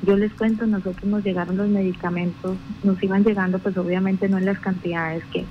Yo 0.01 0.15
les 0.17 0.33
cuento, 0.33 0.65
nosotros 0.67 1.05
nos 1.05 1.23
llegaron 1.23 1.57
los 1.57 1.69
medicamentos, 1.69 2.57
nos 2.83 3.01
iban 3.01 3.23
llegando 3.23 3.59
pues 3.59 3.77
obviamente 3.77 4.29
no 4.29 4.37
en 4.37 4.45
las 4.45 4.59
cantidades 4.59 5.23
que, 5.25 5.45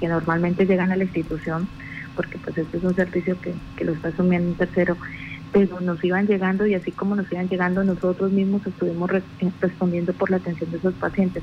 que 0.00 0.08
normalmente 0.08 0.66
llegan 0.66 0.92
a 0.92 0.96
la 0.96 1.04
institución, 1.04 1.68
porque 2.16 2.38
pues 2.38 2.58
este 2.58 2.78
es 2.78 2.84
un 2.84 2.96
servicio 2.96 3.38
que, 3.40 3.54
que 3.76 3.84
lo 3.84 3.92
está 3.92 4.08
asumiendo 4.08 4.48
un 4.48 4.56
tercero, 4.56 4.96
pero 5.52 5.80
nos 5.80 6.02
iban 6.02 6.26
llegando 6.26 6.66
y 6.66 6.74
así 6.74 6.90
como 6.90 7.14
nos 7.14 7.30
iban 7.30 7.48
llegando 7.48 7.84
nosotros 7.84 8.32
mismos 8.32 8.66
estuvimos 8.66 9.10
eh, 9.12 9.22
respondiendo 9.60 10.12
por 10.12 10.30
la 10.30 10.38
atención 10.38 10.70
de 10.70 10.78
esos 10.78 10.94
pacientes. 10.94 11.42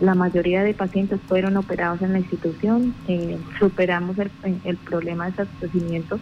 La 0.00 0.14
mayoría 0.14 0.62
de 0.62 0.72
pacientes 0.72 1.20
fueron 1.28 1.56
operados 1.56 2.00
en 2.02 2.12
la 2.12 2.20
institución, 2.20 2.94
eh, 3.08 3.38
superamos 3.58 4.16
el, 4.18 4.30
el 4.64 4.76
problema 4.76 5.24
de 5.24 5.30
desabastecimiento 5.32 6.20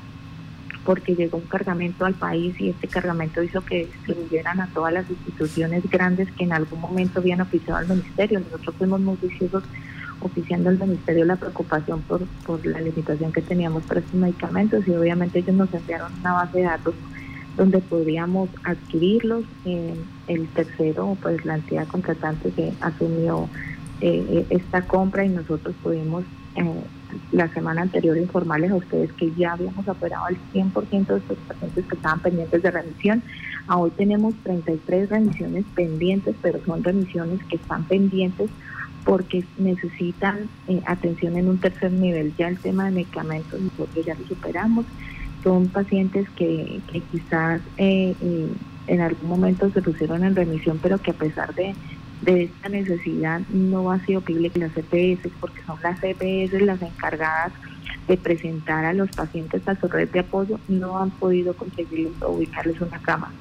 porque 0.84 1.14
llegó 1.14 1.36
un 1.36 1.44
cargamento 1.44 2.06
al 2.06 2.14
país 2.14 2.58
y 2.58 2.70
este 2.70 2.88
cargamento 2.88 3.42
hizo 3.42 3.60
que 3.60 3.84
distribuyeran 3.84 4.58
a 4.60 4.68
todas 4.68 4.90
las 4.90 5.10
instituciones 5.10 5.88
grandes 5.90 6.30
que 6.32 6.44
en 6.44 6.52
algún 6.54 6.80
momento 6.80 7.20
habían 7.20 7.42
oficiado 7.42 7.76
al 7.78 7.88
ministerio. 7.88 8.40
Nosotros 8.40 8.74
fuimos 8.76 8.98
muy 9.00 9.18
viciosos 9.20 9.64
oficiando 10.20 10.70
al 10.70 10.78
ministerio 10.78 11.24
la 11.24 11.36
preocupación 11.36 12.02
por, 12.02 12.26
por 12.46 12.64
la 12.66 12.80
limitación 12.80 13.32
que 13.32 13.42
teníamos 13.42 13.82
para 13.84 14.00
estos 14.00 14.14
medicamentos 14.14 14.86
y 14.86 14.92
obviamente 14.92 15.38
ellos 15.38 15.54
nos 15.54 15.72
enviaron 15.72 16.12
una 16.20 16.32
base 16.32 16.58
de 16.58 16.64
datos 16.64 16.94
donde 17.56 17.78
podríamos 17.78 18.48
adquirirlos. 18.64 19.44
el 19.64 20.48
tercero, 20.54 21.16
pues 21.20 21.44
la 21.44 21.56
entidad 21.56 21.86
contratante 21.88 22.50
que 22.50 22.72
asumió 22.80 23.48
eh, 24.00 24.46
esta 24.50 24.82
compra 24.82 25.24
y 25.24 25.28
nosotros 25.28 25.74
pudimos 25.82 26.24
eh, 26.54 26.82
la 27.32 27.48
semana 27.48 27.82
anterior 27.82 28.16
informarles 28.16 28.70
a 28.70 28.76
ustedes 28.76 29.12
que 29.14 29.32
ya 29.34 29.52
habíamos 29.52 29.88
operado 29.88 30.26
al 30.26 30.36
100% 30.52 31.06
de 31.06 31.18
estos 31.18 31.38
pacientes 31.48 31.84
que 31.86 31.96
estaban 31.96 32.20
pendientes 32.20 32.62
de 32.62 32.70
remisión. 32.70 33.22
hoy 33.68 33.90
tenemos 33.90 34.34
33 34.44 35.08
remisiones 35.08 35.64
pendientes, 35.74 36.36
pero 36.40 36.60
son 36.64 36.84
remisiones 36.84 37.42
que 37.44 37.56
están 37.56 37.84
pendientes 37.84 38.50
porque 39.08 39.42
necesitan 39.56 40.50
eh, 40.66 40.82
atención 40.84 41.38
en 41.38 41.48
un 41.48 41.56
tercer 41.56 41.90
nivel. 41.90 42.34
Ya 42.36 42.48
el 42.48 42.58
tema 42.58 42.84
de 42.84 42.90
medicamentos 42.90 43.58
nosotros 43.58 44.04
ya 44.04 44.14
lo 44.14 44.26
superamos. 44.26 44.84
Son 45.42 45.66
pacientes 45.68 46.28
que, 46.36 46.82
que 46.92 47.00
quizás 47.00 47.62
eh, 47.78 48.14
eh, 48.20 48.48
en 48.86 49.00
algún 49.00 49.30
momento 49.30 49.70
se 49.70 49.80
pusieron 49.80 50.24
en 50.24 50.36
remisión, 50.36 50.78
pero 50.82 50.98
que 50.98 51.12
a 51.12 51.14
pesar 51.14 51.54
de, 51.54 51.74
de 52.20 52.42
esta 52.44 52.68
necesidad 52.68 53.40
no 53.48 53.90
ha 53.90 54.04
sido 54.04 54.20
posible 54.20 54.50
que 54.50 54.58
las 54.58 54.72
CPS, 54.72 55.30
porque 55.40 55.62
son 55.62 55.78
las 55.82 55.98
CPS 56.00 56.60
las 56.60 56.82
encargadas 56.82 57.52
de 58.08 58.18
presentar 58.18 58.84
a 58.84 58.92
los 58.92 59.08
pacientes 59.08 59.66
a 59.66 59.74
su 59.80 59.88
red 59.88 60.10
de 60.10 60.20
apoyo, 60.20 60.60
no 60.68 60.98
han 60.98 61.08
podido 61.12 61.54
conseguirles 61.54 62.12
o 62.20 62.32
ubicarles 62.32 62.78
una 62.82 62.98
cama. 62.98 63.32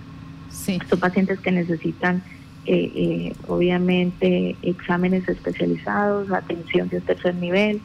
Sí. 0.50 0.80
Son 0.90 0.98
pacientes 0.98 1.42
que 1.42 1.52
necesitan 1.52 2.24
eh, 2.68 2.92
eh, 2.96 3.34
obviamente 3.48 4.58
exámenes 4.62 5.28
especializados, 5.30 6.30
atención 6.32 6.90
de 6.90 7.00
tercer 7.00 7.34
nivel. 7.36 7.82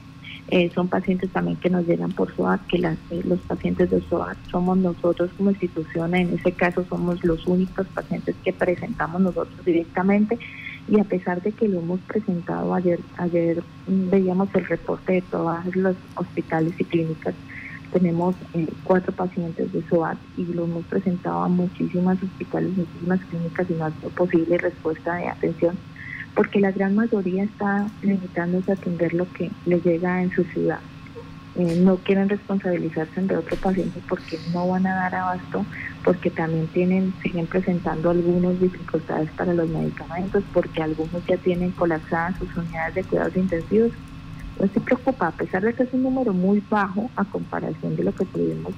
Eh, 0.48 0.70
son 0.74 0.88
pacientes 0.88 1.30
también 1.30 1.56
que 1.56 1.70
nos 1.70 1.86
llegan 1.86 2.10
por 2.10 2.34
SOAT, 2.34 2.60
que 2.66 2.78
las, 2.78 2.98
los 3.24 3.38
pacientes 3.40 3.90
de 3.90 4.00
SOAT 4.02 4.36
somos 4.50 4.76
nosotros 4.76 5.30
como 5.36 5.50
institución, 5.50 6.16
en 6.16 6.34
ese 6.34 6.50
caso 6.50 6.84
somos 6.88 7.22
los 7.24 7.46
únicos 7.46 7.86
pacientes 7.94 8.34
que 8.44 8.52
presentamos 8.52 9.22
nosotros 9.22 9.64
directamente 9.64 10.36
y 10.88 10.98
a 10.98 11.04
pesar 11.04 11.40
de 11.42 11.52
que 11.52 11.68
lo 11.68 11.78
hemos 11.78 12.00
presentado 12.00 12.74
ayer, 12.74 12.98
ayer 13.18 13.62
veíamos 13.86 14.48
el 14.54 14.66
reporte 14.66 15.12
de 15.12 15.22
todos 15.22 15.76
los 15.76 15.96
hospitales 16.16 16.74
y 16.78 16.84
clínicas 16.84 17.34
tenemos 17.92 18.34
eh, 18.54 18.66
cuatro 18.84 19.12
pacientes 19.12 19.72
de 19.72 19.82
SOAT 19.88 20.18
y 20.36 20.46
lo 20.46 20.64
hemos 20.64 20.84
presentado 20.86 21.42
a 21.42 21.48
muchísimas 21.48 22.22
hospitales, 22.22 22.76
muchísimas 22.76 23.20
clínicas 23.26 23.70
y 23.70 23.74
no 23.74 23.84
ha 23.84 23.90
sido 23.90 24.10
posible 24.10 24.58
respuesta 24.58 25.14
de 25.16 25.28
atención. 25.28 25.76
porque 26.34 26.60
la 26.60 26.72
gran 26.72 26.94
mayoría 26.94 27.44
está 27.44 27.86
limitándose 28.00 28.70
a 28.70 28.74
atender 28.74 29.12
lo 29.12 29.30
que 29.32 29.50
le 29.66 29.80
llega 29.80 30.22
en 30.22 30.30
su 30.30 30.44
ciudad. 30.44 30.80
Eh, 31.54 31.76
no 31.84 31.96
quieren 31.96 32.30
responsabilizarse 32.30 33.20
de 33.20 33.36
otro 33.36 33.54
paciente 33.58 34.00
porque 34.08 34.38
no 34.54 34.66
van 34.68 34.86
a 34.86 34.94
dar 34.94 35.14
abasto, 35.14 35.66
porque 36.02 36.30
también 36.30 36.66
tienen, 36.68 37.12
siguen 37.22 37.46
presentando 37.46 38.08
algunas 38.08 38.58
dificultades 38.58 39.30
para 39.32 39.52
los 39.52 39.68
medicamentos, 39.68 40.42
porque 40.54 40.82
algunos 40.82 41.22
ya 41.26 41.36
tienen 41.36 41.72
colapsadas 41.72 42.38
sus 42.38 42.56
unidades 42.56 42.94
de 42.94 43.04
cuidados 43.04 43.36
intensivos. 43.36 43.92
No 44.62 44.68
se 44.68 44.80
preocupa, 44.80 45.26
a 45.26 45.36
pesar 45.36 45.62
de 45.64 45.74
que 45.74 45.82
es 45.82 45.92
un 45.92 46.04
número 46.04 46.32
muy 46.32 46.60
bajo 46.60 47.10
a 47.16 47.28
comparación 47.28 47.96
de 47.96 48.04
lo 48.04 48.14
que 48.14 48.26
tuvimos 48.26 48.76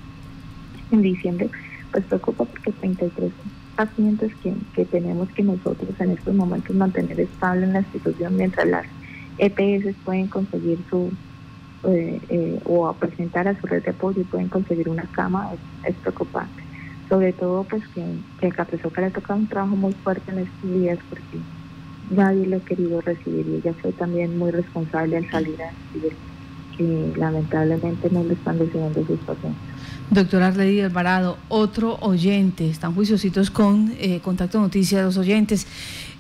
en 0.90 1.02
diciembre, 1.02 1.50
pues 1.92 2.06
preocupa 2.06 2.46
porque 2.46 2.72
33 2.72 3.34
pacientes 3.76 4.32
que, 4.40 4.56
que 4.72 4.86
tenemos 4.86 5.28
que 5.36 5.42
nosotros 5.42 5.90
en 6.00 6.12
estos 6.12 6.34
momentos 6.34 6.74
mantener 6.74 7.20
estable 7.20 7.66
en 7.66 7.74
la 7.74 7.80
institución 7.80 8.34
mientras 8.34 8.66
las 8.66 8.86
EPS 9.36 9.98
pueden 10.02 10.28
conseguir 10.28 10.86
su 10.88 11.18
eh, 11.86 12.20
eh, 12.30 12.60
o 12.64 12.86
a 12.88 12.98
presentar 12.98 13.46
a 13.46 13.60
su 13.60 13.66
red 13.66 13.82
de 13.84 13.90
apoyo 13.90 14.22
y 14.22 14.24
pueden 14.24 14.48
conseguir 14.48 14.88
una 14.88 15.06
cama 15.08 15.50
es, 15.82 15.98
preocupante. 16.00 16.62
Sobre 17.10 17.34
todo 17.34 17.68
pues 17.68 17.86
que, 17.88 18.20
que 18.38 18.46
a 18.46 18.50
Capresoca 18.50 19.02
le 19.02 19.10
toca 19.10 19.34
un 19.34 19.48
trabajo 19.48 19.76
muy 19.76 19.92
fuerte 20.02 20.30
en 20.32 20.38
estos 20.38 20.70
días 20.70 20.98
porque 21.10 21.44
nadie 22.10 22.46
lo 22.46 22.56
ha 22.56 22.60
querido 22.60 23.00
recibir 23.00 23.46
y 23.46 23.54
ella 23.56 23.74
fue 23.80 23.92
también 23.92 24.38
muy 24.38 24.50
responsable 24.50 25.16
al 25.16 25.30
salir 25.30 25.60
a 25.62 25.72
decir 25.92 26.16
que 26.76 27.12
lamentablemente 27.16 28.10
no 28.10 28.24
le 28.24 28.34
están 28.34 28.58
recibiendo 28.58 29.06
sus 29.06 29.18
pacientes. 29.20 29.74
Doctora 30.10 30.48
Arledi 30.48 30.80
Alvarado, 30.80 31.38
otro 31.48 31.96
oyente, 32.00 32.68
están 32.68 32.94
juiciositos 32.94 33.50
con 33.50 33.94
eh, 33.98 34.20
Contacto 34.22 34.60
Noticias 34.60 35.02
los 35.02 35.16
oyentes. 35.16 35.66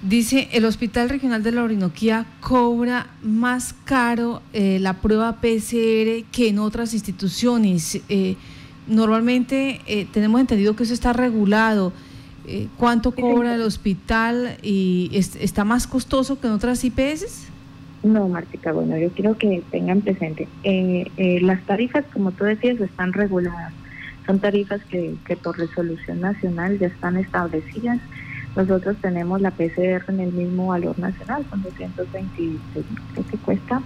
Dice, 0.02 0.48
el 0.52 0.64
Hospital 0.64 1.10
Regional 1.10 1.42
de 1.42 1.52
la 1.52 1.62
Orinoquía 1.62 2.26
cobra 2.40 3.08
más 3.22 3.74
caro 3.84 4.42
eh, 4.52 4.78
la 4.80 4.94
prueba 4.94 5.36
PCR 5.36 6.24
que 6.32 6.48
en 6.48 6.58
otras 6.60 6.94
instituciones. 6.94 8.00
Eh, 8.08 8.36
normalmente 8.86 10.08
tenemos 10.12 10.40
entendido 10.40 10.76
que 10.76 10.84
eso 10.84 10.94
está 10.94 11.12
regulado. 11.12 11.92
¿Cuánto 12.76 13.12
cobra 13.12 13.54
el 13.54 13.62
hospital 13.62 14.58
y 14.62 15.10
está 15.12 15.64
más 15.64 15.86
costoso 15.86 16.40
que 16.40 16.46
en 16.46 16.52
otras 16.52 16.84
IPS? 16.84 17.48
No, 18.04 18.28
Martica, 18.28 18.72
bueno, 18.72 18.98
yo 18.98 19.08
quiero 19.10 19.38
que 19.38 19.62
tengan 19.70 20.02
presente, 20.02 20.46
eh, 20.62 21.10
eh, 21.16 21.40
las 21.40 21.62
tarifas, 21.62 22.04
como 22.12 22.32
tú 22.32 22.44
decías, 22.44 22.78
están 22.80 23.14
reguladas. 23.14 23.72
Son 24.26 24.40
tarifas 24.40 24.82
que, 24.84 25.14
que 25.26 25.36
por 25.36 25.58
resolución 25.58 26.20
nacional 26.20 26.78
ya 26.78 26.88
están 26.88 27.16
establecidas. 27.16 27.98
Nosotros 28.56 28.96
tenemos 29.00 29.40
la 29.40 29.50
PCR 29.50 30.04
en 30.08 30.20
el 30.20 30.32
mismo 30.32 30.68
valor 30.68 30.98
nacional, 30.98 31.46
son 31.48 31.62
226 31.62 32.60
¿qué 33.14 33.22
que 33.22 33.36
cuesta. 33.38 33.82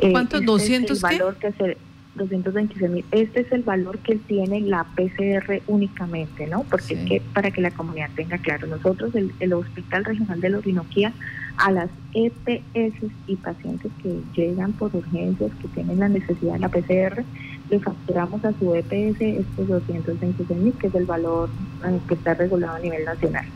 Eh, 0.00 0.12
¿Cuánto? 0.12 0.40
¿200 0.40 0.60
este 0.60 0.92
es 0.92 1.04
el 1.04 1.18
valor 1.18 1.36
que 1.36 1.52
se, 1.52 1.76
226 2.18 2.90
mil. 2.90 3.04
Este 3.10 3.40
es 3.40 3.52
el 3.52 3.62
valor 3.62 3.98
que 3.98 4.16
tiene 4.16 4.60
la 4.60 4.84
PCR 4.84 5.62
únicamente, 5.66 6.46
¿no? 6.46 6.64
Porque 6.64 7.04
que, 7.04 7.22
para 7.32 7.50
que 7.50 7.60
la 7.60 7.70
comunidad 7.70 8.10
tenga 8.14 8.38
claro, 8.38 8.66
nosotros, 8.66 9.14
el, 9.14 9.32
el 9.40 9.52
Hospital 9.54 10.04
Regional 10.04 10.40
de 10.40 10.50
la 10.50 10.58
Orinoquía, 10.58 11.12
a 11.56 11.72
las 11.72 11.90
EPS 12.14 13.10
y 13.26 13.36
pacientes 13.36 13.90
que 14.02 14.20
llegan 14.34 14.72
por 14.72 14.94
urgencias, 14.94 15.50
que 15.60 15.68
tienen 15.68 15.98
la 15.98 16.08
necesidad 16.08 16.54
de 16.54 16.58
la 16.60 16.68
PCR, 16.68 17.24
le 17.70 17.80
facturamos 17.80 18.44
a 18.44 18.52
su 18.58 18.74
EPS 18.74 19.20
estos 19.20 19.68
226 19.68 20.58
mil, 20.58 20.72
que 20.74 20.86
es 20.86 20.94
el 20.94 21.06
valor 21.06 21.50
eh, 21.84 21.98
que 22.06 22.14
está 22.14 22.34
regulado 22.34 22.76
a 22.76 22.80
nivel 22.80 23.04
nacional. 23.04 23.46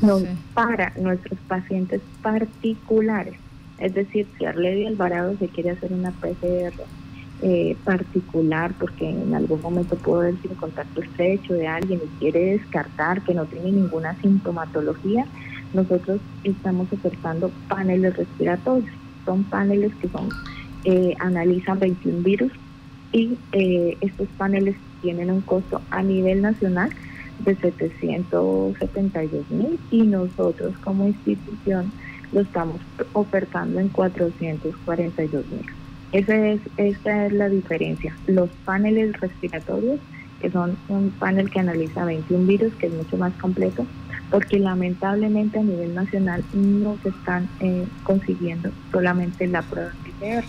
No, 0.00 0.18
Para 0.54 0.92
nuestros 0.96 1.38
pacientes 1.46 2.00
particulares, 2.22 3.34
es 3.78 3.94
decir, 3.94 4.26
si 4.36 4.44
Arledia 4.44 4.88
Alvarado 4.88 5.36
se 5.38 5.48
quiere 5.48 5.70
hacer 5.70 5.92
una 5.92 6.10
PCR 6.10 6.72
eh, 7.42 7.76
particular, 7.84 8.72
porque 8.78 9.08
en 9.10 9.34
algún 9.34 9.60
momento 9.60 9.96
pudo 9.96 10.20
haber 10.20 10.40
sido 10.40 10.54
contacto 10.56 11.02
estrecho 11.02 11.54
de 11.54 11.66
alguien 11.66 12.00
y 12.04 12.18
quiere 12.20 12.52
descartar 12.52 13.22
que 13.22 13.34
no 13.34 13.46
tiene 13.46 13.72
ninguna 13.72 14.14
sintomatología, 14.20 15.26
nosotros 15.74 16.20
estamos 16.44 16.92
ofertando 16.92 17.50
paneles 17.68 18.16
respiratorios. 18.16 18.90
Son 19.24 19.44
paneles 19.44 19.92
que 19.96 20.08
son 20.08 20.28
eh, 20.84 21.14
analizan 21.18 21.78
21 21.78 22.22
virus 22.22 22.52
y 23.12 23.36
eh, 23.52 23.96
estos 24.00 24.28
paneles 24.36 24.76
tienen 25.00 25.30
un 25.30 25.40
costo 25.40 25.80
a 25.90 26.02
nivel 26.02 26.42
nacional 26.42 26.90
de 27.44 27.56
772 27.56 29.50
mil 29.50 29.78
y 29.90 30.02
nosotros 30.02 30.76
como 30.78 31.06
institución 31.06 31.92
lo 32.32 32.40
estamos 32.40 32.80
ofertando 33.12 33.80
en 33.80 33.88
442 33.88 35.44
mil. 35.50 35.81
Esa 36.12 36.36
es, 36.46 36.60
esa 36.76 37.26
es 37.26 37.32
la 37.32 37.48
diferencia. 37.48 38.14
Los 38.26 38.50
paneles 38.64 39.18
respiratorios, 39.18 39.98
que 40.40 40.50
son 40.50 40.76
un 40.88 41.10
panel 41.10 41.50
que 41.50 41.60
analiza 41.60 42.04
21 42.04 42.46
virus, 42.46 42.74
que 42.74 42.86
es 42.86 42.92
mucho 42.92 43.16
más 43.16 43.32
completo, 43.34 43.86
porque 44.30 44.58
lamentablemente 44.58 45.58
a 45.58 45.62
nivel 45.62 45.94
nacional 45.94 46.44
no 46.52 46.98
se 47.02 47.10
están 47.10 47.48
eh, 47.60 47.86
consiguiendo 48.02 48.70
solamente 48.90 49.46
la 49.46 49.62
prueba 49.62 49.92
PCR. 50.04 50.44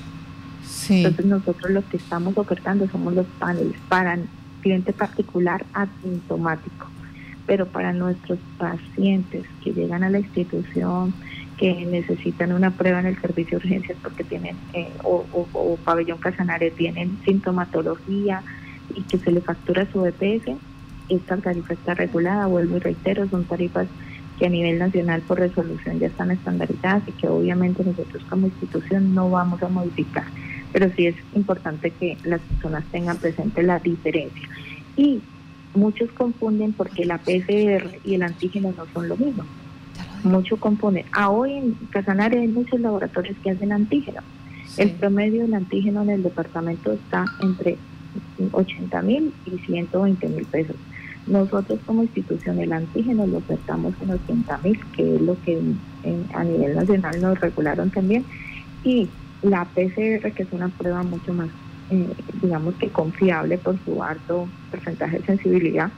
Entonces 0.89 1.26
nosotros 1.26 1.71
lo 1.71 1.88
que 1.88 1.97
estamos 1.97 2.38
ofertando 2.38 2.88
somos 2.89 3.13
los 3.13 3.26
paneles 3.39 3.76
para 3.89 4.17
cliente 4.62 4.93
particular 4.93 5.65
asintomático, 5.73 6.88
pero 7.45 7.67
para 7.67 7.93
nuestros 7.93 8.39
pacientes 8.58 9.45
que 9.63 9.73
llegan 9.73 10.04
a 10.04 10.10
la 10.10 10.19
institución, 10.19 11.13
que 11.63 11.86
necesitan 11.86 12.52
una 12.52 12.71
prueba 12.71 12.99
en 12.99 13.06
el 13.06 13.21
servicio 13.21 13.58
de 13.58 13.67
urgencias 13.67 13.97
porque 14.04 14.26
tienen, 14.26 14.58
eh, 14.73 14.89
o, 15.02 15.26
o, 15.32 15.78
pabellón 15.78 16.17
Casanare, 16.17 16.71
tienen 16.71 17.17
sintomatología 17.23 18.43
y 18.93 19.02
que 19.04 19.17
se 19.17 19.32
le 19.32 19.39
factura 19.39 19.88
su 19.89 20.06
EPS, 20.06 20.58
esta 21.08 21.38
tarifa 21.38 21.73
está 21.73 21.93
regulada, 21.93 22.47
vuelvo 22.47 22.76
y 22.76 22.80
reitero, 22.82 23.30
son 23.30 23.45
tarifas 23.45 23.88
que 24.38 24.47
a 24.47 24.49
nivel 24.49 24.78
nacional 24.78 25.21
por 25.21 25.39
resolución 25.39 25.99
ya 25.99 26.08
están 26.08 26.32
estandarizadas 26.32 27.08
y 27.08 27.13
que 27.13 27.30
obviamente 27.30 27.82
nosotros 27.86 28.21
como 28.30 28.47
institución 28.47 29.15
no 29.15 29.30
vamos 29.30 29.63
a 29.63 29.69
modificar. 29.69 30.26
Pero 30.73 30.91
sí 30.97 31.08
es 31.08 31.15
importante 31.34 31.91
que 31.91 32.17
las 32.26 32.41
personas 32.41 32.84
tengan 32.91 33.15
presente 33.19 33.63
la 33.63 33.80
diferencia. 33.80 34.49
Y 34.97 35.21
muchos 35.76 36.12
confunden 36.12 36.73
porque 36.73 37.06
la 37.06 37.19
PCR 37.19 37.99
y 38.04 38.15
el 38.15 38.23
antígeno 38.23 38.73
no 38.76 38.86
son 38.93 39.08
lo 39.08 39.15
mismo. 39.15 39.45
Mucho 40.23 40.57
compone. 40.57 41.05
A 41.12 41.29
hoy 41.29 41.53
en 41.53 41.73
Casanare 41.89 42.39
hay 42.39 42.47
muchos 42.47 42.79
laboratorios 42.79 43.36
que 43.43 43.51
hacen 43.51 43.71
antígeno. 43.71 44.21
El 44.77 44.91
promedio 44.91 45.43
del 45.43 45.53
antígeno 45.53 46.01
en 46.01 46.09
el 46.09 46.23
departamento 46.23 46.93
está 46.93 47.25
entre 47.41 47.77
80 48.51 49.01
mil 49.01 49.33
y 49.45 49.57
120 49.59 50.29
mil 50.29 50.45
pesos. 50.45 50.75
Nosotros 51.27 51.79
como 51.86 52.03
institución 52.03 52.59
el 52.59 52.73
antígeno 52.73 53.25
lo 53.27 53.38
ofertamos 53.38 53.93
en 54.01 54.12
80 54.12 54.57
mil, 54.59 54.79
que 54.95 55.15
es 55.15 55.21
lo 55.21 55.38
que 55.41 55.62
a 56.33 56.43
nivel 56.43 56.75
nacional 56.75 57.21
nos 57.21 57.39
regularon 57.39 57.89
también, 57.89 58.25
y 58.83 59.07
la 59.41 59.65
PCR, 59.65 60.31
que 60.31 60.43
es 60.43 60.51
una 60.51 60.69
prueba 60.69 61.03
mucho 61.03 61.33
más, 61.33 61.49
eh, 61.91 62.09
digamos 62.41 62.75
que 62.75 62.89
confiable 62.89 63.57
por 63.57 63.77
su 63.86 64.03
alto 64.03 64.47
porcentaje 64.71 65.19
de 65.19 65.25
sensibilidad, 65.25 65.91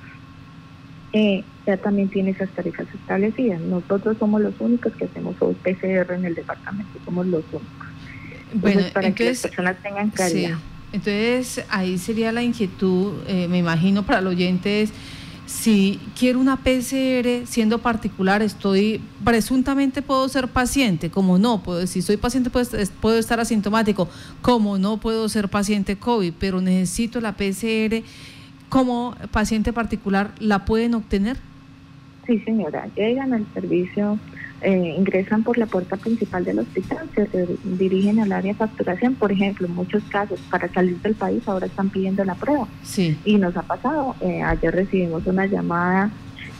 eh, 1.13 1.43
ya 1.65 1.77
también 1.77 2.09
tiene 2.09 2.31
esas 2.31 2.49
tarifas 2.49 2.87
establecidas. 2.93 3.59
Nosotros 3.61 4.17
somos 4.19 4.41
los 4.41 4.53
únicos 4.59 4.93
que 4.93 5.05
hacemos 5.05 5.35
hoy 5.39 5.55
PCR 5.55 6.13
en 6.13 6.25
el 6.25 6.35
departamento, 6.35 6.99
somos 7.03 7.25
los 7.25 7.43
únicos. 7.51 7.87
bueno, 8.53 8.81
para 8.93 9.13
que 9.13 9.25
las 9.25 9.41
personas 9.41 9.77
tengan 9.81 10.09
claridad. 10.09 10.57
Entonces, 10.93 11.65
ahí 11.69 11.97
sería 11.97 12.31
la 12.31 12.43
inquietud, 12.43 13.15
eh, 13.27 13.47
me 13.49 13.57
imagino, 13.57 14.05
para 14.05 14.19
el 14.19 14.27
oyente 14.27 14.81
es, 14.81 14.93
si 15.45 15.99
quiero 16.17 16.39
una 16.39 16.57
PCR 16.57 17.45
siendo 17.45 17.79
particular, 17.79 18.41
estoy, 18.41 19.01
presuntamente 19.23 20.01
puedo 20.01 20.27
ser 20.29 20.47
paciente, 20.47 21.09
como 21.09 21.37
no, 21.37 21.61
puedo, 21.63 21.85
si 21.85 22.01
soy 22.01 22.17
paciente 22.17 22.49
puedo, 22.49 22.65
puedo 23.01 23.17
estar 23.17 23.39
asintomático, 23.39 24.07
como 24.41 24.77
no 24.77 24.97
puedo 24.97 25.27
ser 25.27 25.49
paciente 25.49 25.97
COVID, 25.97 26.33
pero 26.39 26.61
necesito 26.61 27.19
la 27.19 27.33
PCR 27.33 28.03
como 28.69 29.15
paciente 29.31 29.73
particular, 29.73 30.33
¿la 30.39 30.65
pueden 30.65 30.95
obtener? 30.95 31.37
Sí, 32.25 32.39
señora, 32.39 32.87
llegan 32.95 33.33
al 33.33 33.45
servicio 33.53 34.19
eh, 34.61 34.95
ingresan 34.97 35.43
por 35.43 35.57
la 35.57 35.65
puerta 35.65 35.95
principal 35.97 36.43
del 36.43 36.59
hospital, 36.59 37.07
se 37.13 37.27
dirigen 37.63 38.19
al 38.19 38.31
área 38.31 38.53
de 38.53 38.57
facturación, 38.57 39.13
por 39.13 39.31
ejemplo, 39.31 39.67
en 39.67 39.75
muchos 39.75 40.03
casos 40.05 40.39
para 40.49 40.67
salir 40.69 40.99
del 41.01 41.13
país 41.13 41.47
ahora 41.47 41.67
están 41.67 41.89
pidiendo 41.89 42.23
la 42.23 42.35
prueba. 42.35 42.67
Sí. 42.81 43.15
Y 43.25 43.37
nos 43.37 43.55
ha 43.57 43.63
pasado, 43.63 44.15
eh, 44.21 44.41
ayer 44.41 44.73
recibimos 44.73 45.27
una 45.27 45.45
llamada 45.45 46.09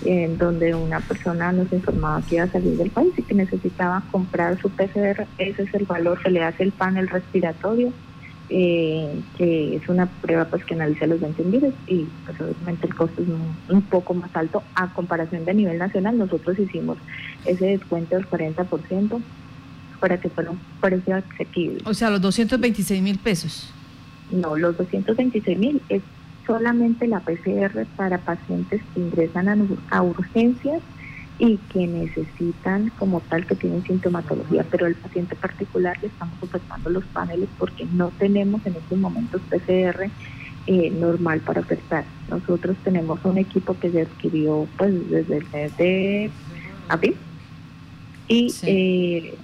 en 0.03 0.37
donde 0.37 0.75
una 0.75 0.99
persona 0.99 1.51
nos 1.51 1.71
informaba 1.71 2.21
que 2.21 2.35
iba 2.35 2.43
a 2.43 2.51
salir 2.51 2.77
del 2.77 2.91
país 2.91 3.13
y 3.17 3.23
que 3.23 3.33
necesitaba 3.33 4.03
comprar 4.11 4.59
su 4.61 4.69
PCR, 4.69 5.25
ese 5.37 5.63
es 5.63 5.73
el 5.73 5.85
valor, 5.85 6.21
se 6.21 6.29
le 6.29 6.43
hace 6.43 6.63
el 6.63 6.73
panel 6.73 7.07
respiratorio 7.07 7.91
eh, 8.49 9.21
que 9.37 9.77
es 9.77 9.89
una 9.89 10.05
prueba 10.05 10.45
pues 10.45 10.63
que 10.65 10.75
analiza 10.75 11.07
los 11.07 11.19
20 11.19 11.43
virus 11.43 11.73
y 11.87 12.05
pues 12.25 12.39
obviamente 12.39 12.87
el 12.87 12.95
costo 12.95 13.21
es 13.21 13.27
un, 13.69 13.81
poco 13.83 14.13
más 14.13 14.29
alto 14.35 14.63
a 14.75 14.93
comparación 14.93 15.45
de 15.45 15.53
nivel 15.53 15.77
nacional. 15.77 16.17
Nosotros 16.17 16.57
hicimos 16.59 16.97
ese 17.45 17.65
descuento 17.65 18.15
del 18.15 18.27
40% 18.29 19.21
para 19.99 20.19
que 20.19 20.29
fuera 20.29 20.51
un 20.51 20.59
precio 20.79 21.15
asequible. 21.15 21.79
O 21.85 21.93
sea, 21.93 22.09
los 22.09 22.21
226 22.21 23.01
mil 23.01 23.17
pesos. 23.17 23.71
No, 24.31 24.55
los 24.55 24.77
226 24.77 25.57
mil 25.57 25.81
es 25.89 26.01
solamente 26.45 27.07
la 27.07 27.21
PCR 27.21 27.85
para 27.95 28.19
pacientes 28.19 28.81
que 28.93 28.99
ingresan 28.99 29.67
a 29.89 30.01
urgencias 30.01 30.81
y 31.37 31.57
que 31.57 31.85
necesitan 31.85 32.91
como 32.97 33.19
tal 33.19 33.45
que 33.45 33.55
tienen 33.55 33.83
sintomatología, 33.83 34.65
pero 34.71 34.87
el 34.87 34.95
paciente 34.95 35.35
particular 35.35 35.97
le 36.01 36.07
estamos 36.07 36.35
ofertando 36.41 36.89
los 36.89 37.03
paneles 37.05 37.49
porque 37.57 37.85
no 37.93 38.09
tenemos 38.17 38.65
en 38.65 38.75
estos 38.75 38.97
momentos 38.97 39.41
PCR 39.49 40.09
eh, 40.67 40.89
normal 40.91 41.41
para 41.41 41.61
ofertar. 41.61 42.05
Nosotros 42.29 42.77
tenemos 42.83 43.19
un 43.25 43.37
equipo 43.37 43.77
que 43.77 43.91
se 43.91 44.01
adquirió 44.01 44.67
pues 44.77 45.09
desde 45.09 45.37
el 45.37 45.45
mes 45.51 45.77
de 45.77 46.31
abril 46.87 47.15
y 48.29 48.53
eh, 48.63 49.35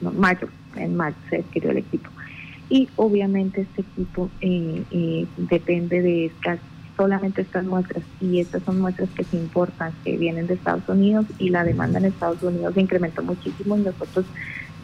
mayo, 0.00 0.48
en 0.76 0.94
mayo 0.94 1.16
se 1.30 1.38
adquirió 1.38 1.70
el 1.70 1.78
equipo. 1.78 2.10
Y 2.68 2.88
obviamente 2.96 3.62
este 3.62 3.80
equipo 3.80 4.30
eh, 4.40 5.26
depende 5.38 6.02
de 6.02 6.26
estas 6.26 6.60
solamente 6.96 7.42
estas 7.42 7.64
muestras 7.64 8.04
y 8.20 8.40
estas 8.40 8.62
son 8.64 8.80
muestras 8.80 9.10
que 9.16 9.24
se 9.24 9.36
importan, 9.36 9.94
que 10.04 10.16
vienen 10.16 10.46
de 10.46 10.54
Estados 10.54 10.88
Unidos 10.88 11.26
y 11.38 11.50
la 11.50 11.64
demanda 11.64 11.98
en 11.98 12.06
Estados 12.06 12.42
Unidos 12.42 12.74
se 12.74 12.80
incrementó 12.80 13.22
muchísimo 13.22 13.76
y 13.76 13.82
nosotros 13.82 14.26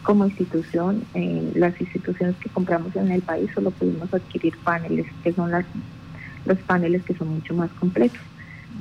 como 0.01 0.25
institución, 0.25 1.07
eh, 1.13 1.51
las 1.55 1.79
instituciones 1.79 2.35
que 2.37 2.49
compramos 2.49 2.95
en 2.95 3.11
el 3.11 3.21
país 3.21 3.51
solo 3.53 3.71
pudimos 3.71 4.11
adquirir 4.13 4.53
paneles, 4.63 5.07
que 5.23 5.33
son 5.33 5.51
las, 5.51 5.65
los 6.45 6.57
paneles 6.63 7.03
que 7.03 7.15
son 7.15 7.29
mucho 7.29 7.53
más 7.53 7.71
completos, 7.73 8.21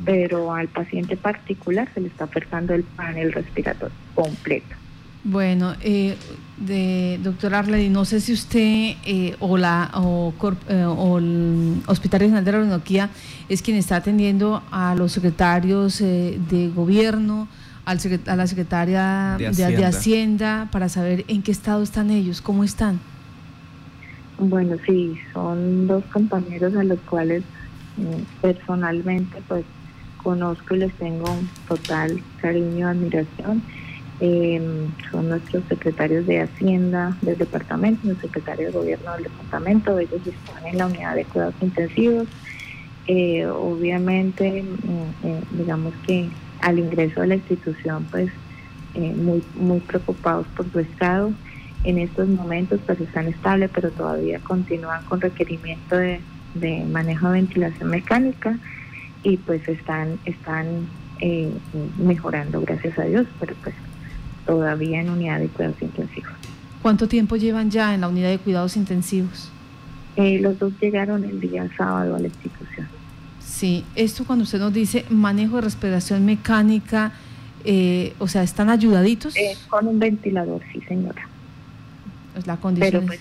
pero 0.04 0.52
al 0.54 0.68
paciente 0.68 1.16
particular 1.16 1.92
se 1.92 2.00
le 2.00 2.08
está 2.08 2.24
ofertando 2.24 2.74
el 2.74 2.84
panel 2.84 3.32
respiratorio 3.32 3.94
completo. 4.14 4.79
Bueno, 5.24 5.74
eh, 5.82 6.16
de 6.60 7.18
doctor 7.22 7.54
Arley, 7.54 7.88
no 7.88 8.04
sé 8.04 8.20
si 8.20 8.34
usted 8.34 8.96
eh, 9.04 9.34
o 9.40 9.56
la 9.56 9.90
o, 9.94 10.32
eh, 10.68 10.84
o, 10.84 11.18
el 11.18 11.82
Hospital 11.86 12.20
Regional 12.20 12.44
de 12.44 12.52
la 12.52 12.58
Orinoquía 12.58 13.10
es 13.48 13.62
quien 13.62 13.76
está 13.78 13.96
atendiendo 13.96 14.62
a 14.70 14.94
los 14.94 15.12
secretarios 15.12 16.00
eh, 16.02 16.38
de 16.50 16.68
gobierno, 16.68 17.48
al 17.86 17.98
a 18.26 18.36
la 18.36 18.46
secretaria 18.46 19.36
de 19.38 19.84
Hacienda. 19.84 20.68
para 20.70 20.88
saber 20.88 21.24
en 21.28 21.42
qué 21.42 21.50
estado 21.50 21.82
están 21.82 22.10
ellos, 22.10 22.42
cómo 22.42 22.62
están. 22.62 23.00
Bueno, 24.38 24.76
sí, 24.86 25.18
son 25.32 25.86
dos 25.86 26.04
compañeros 26.12 26.74
a 26.76 26.84
los 26.84 26.98
cuales 27.00 27.42
personalmente 28.40 29.42
pues 29.48 29.64
conozco 30.22 30.74
y 30.74 30.78
les 30.78 30.92
tengo 30.94 31.36
total 31.68 32.22
cariño, 32.40 32.88
admiración 32.88 33.62
Em, 34.22 34.88
son 35.10 35.30
nuestros 35.30 35.64
secretarios 35.64 36.26
de 36.26 36.42
Hacienda 36.42 37.16
del 37.22 37.38
departamento, 37.38 38.10
el 38.10 38.20
secretario 38.20 38.66
de 38.66 38.72
Gobierno 38.72 39.14
del 39.14 39.22
departamento, 39.24 39.98
ellos 39.98 40.20
están 40.26 40.66
en 40.66 40.76
la 40.76 40.86
unidad 40.86 41.14
de 41.14 41.24
cuidados 41.24 41.54
intensivos. 41.62 42.28
Eh, 43.06 43.46
obviamente, 43.46 44.62
mm, 44.62 45.26
eh, 45.26 45.40
digamos 45.52 45.94
que 46.06 46.28
al 46.60 46.78
ingreso 46.78 47.22
de 47.22 47.28
la 47.28 47.34
institución, 47.36 48.06
pues 48.10 48.30
eh, 48.94 49.14
muy, 49.56 49.80
preocupados 49.80 50.46
por 50.48 50.70
su 50.70 50.80
estado. 50.80 51.32
En 51.84 51.98
estos 51.98 52.28
momentos, 52.28 52.78
pues 52.84 53.00
están 53.00 53.26
estables, 53.26 53.70
pero 53.74 53.90
todavía 53.90 54.38
continúan 54.40 55.02
con 55.06 55.22
requerimiento 55.22 55.96
de, 55.96 56.20
de 56.56 56.84
manejo 56.84 57.28
de 57.28 57.40
ventilación 57.40 57.88
mecánica 57.88 58.58
y 59.22 59.38
pues 59.38 59.66
están, 59.66 60.18
están 60.26 60.86
mejorando, 61.98 62.62
gracias 62.62 62.98
a 62.98 63.04
Dios, 63.04 63.26
pero 63.38 63.54
pues 63.62 63.74
todavía 64.50 65.00
en 65.00 65.10
unidad 65.10 65.38
de 65.38 65.46
cuidados 65.46 65.80
intensivos. 65.80 66.32
¿Cuánto 66.82 67.06
tiempo 67.06 67.36
llevan 67.36 67.70
ya 67.70 67.94
en 67.94 68.00
la 68.00 68.08
unidad 68.08 68.30
de 68.30 68.38
cuidados 68.38 68.76
intensivos? 68.76 69.48
Eh, 70.16 70.40
los 70.40 70.58
dos 70.58 70.72
llegaron 70.80 71.22
el 71.22 71.38
día 71.40 71.70
sábado 71.76 72.16
a 72.16 72.18
la 72.18 72.26
institución. 72.26 72.88
Sí, 73.38 73.84
esto 73.94 74.24
cuando 74.24 74.42
usted 74.42 74.58
nos 74.58 74.72
dice 74.72 75.04
manejo 75.08 75.56
de 75.56 75.62
respiración 75.62 76.26
mecánica, 76.26 77.12
eh, 77.64 78.12
o 78.18 78.26
sea, 78.26 78.42
¿están 78.42 78.70
ayudaditos? 78.70 79.36
Eh, 79.36 79.56
con 79.68 79.86
un 79.86 80.00
ventilador, 80.00 80.60
sí, 80.72 80.80
señora. 80.88 81.28
Es 82.36 82.48
la 82.48 82.56
condición. 82.56 83.06
Pero 83.06 83.06
pues, 83.06 83.20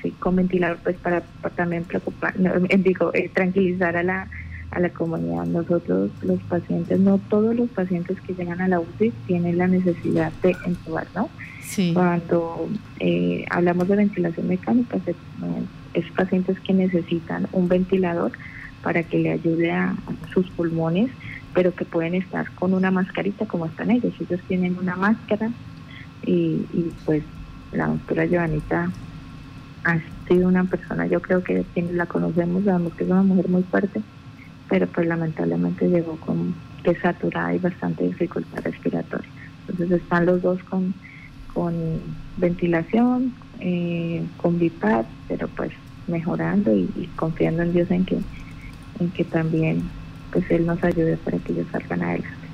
sí, 0.00 0.12
con 0.12 0.36
ventilador, 0.36 0.78
pues 0.78 0.96
para, 0.98 1.22
también 1.56 1.82
preocupar, 1.82 2.34
digo, 2.78 3.10
tranquilizar 3.34 3.96
a 3.96 4.04
la 4.04 4.28
a 4.76 4.80
la 4.80 4.90
comunidad. 4.90 5.46
Nosotros, 5.46 6.10
los 6.22 6.40
pacientes, 6.42 7.00
no 7.00 7.18
todos 7.30 7.56
los 7.56 7.70
pacientes 7.70 8.20
que 8.20 8.34
llegan 8.34 8.60
a 8.60 8.68
la 8.68 8.78
UCI 8.78 9.10
tienen 9.26 9.56
la 9.56 9.66
necesidad 9.66 10.30
de 10.42 10.54
entubar, 10.66 11.06
¿no? 11.14 11.30
Sí. 11.62 11.92
Cuando 11.94 12.68
eh, 13.00 13.46
hablamos 13.48 13.88
de 13.88 13.96
ventilación 13.96 14.46
mecánica, 14.46 14.98
es, 15.94 16.04
pacientes 16.14 16.60
que 16.60 16.74
necesitan 16.74 17.48
un 17.52 17.68
ventilador 17.68 18.32
para 18.82 19.02
que 19.02 19.18
le 19.18 19.32
ayude 19.32 19.72
a, 19.72 19.96
sus 20.34 20.46
pulmones, 20.50 21.10
pero 21.54 21.74
que 21.74 21.86
pueden 21.86 22.14
estar 22.14 22.50
con 22.54 22.74
una 22.74 22.90
mascarita 22.90 23.46
como 23.46 23.64
están 23.64 23.90
ellos. 23.90 24.12
Ellos 24.20 24.40
tienen 24.46 24.76
una 24.78 24.94
máscara 24.94 25.50
y, 26.26 26.66
pues 27.06 27.22
la 27.72 27.86
doctora 27.86 28.26
Joanita 28.28 28.90
ha 29.84 29.98
sido 30.28 30.48
una 30.48 30.64
persona, 30.64 31.06
yo 31.06 31.22
creo 31.22 31.42
que 31.42 31.64
quienes 31.72 31.94
la 31.94 32.06
conocemos, 32.06 32.64
sabemos 32.64 32.94
que 32.94 33.04
es 33.04 33.10
una 33.10 33.22
mujer 33.22 33.48
muy 33.48 33.62
fuerte, 33.62 34.02
pero 34.68 34.86
pues 34.88 35.06
lamentablemente 35.06 35.88
llegó 35.88 36.16
con 36.16 36.54
desaturada 36.82 37.54
y 37.54 37.58
bastante 37.58 38.04
dificultad 38.04 38.62
respiratoria. 38.62 39.30
Entonces 39.68 40.02
están 40.02 40.26
los 40.26 40.42
dos 40.42 40.62
con, 40.64 40.94
con 41.52 41.74
ventilación, 42.36 43.32
eh, 43.60 44.24
con 44.36 44.58
BIPAP, 44.58 45.06
pero 45.28 45.48
pues 45.48 45.72
mejorando 46.06 46.72
y, 46.74 47.10
confiando 47.16 47.62
en 47.62 47.72
Dios 47.72 47.90
en 47.90 48.04
que, 48.04 48.18
en 49.00 49.10
que 49.10 49.24
también 49.24 49.90
pues 50.30 50.48
Él 50.50 50.66
nos 50.66 50.82
ayude 50.84 51.16
para 51.16 51.38
que 51.38 51.52
ellos 51.52 51.66
salgan 51.72 52.02
adelante. 52.02 52.45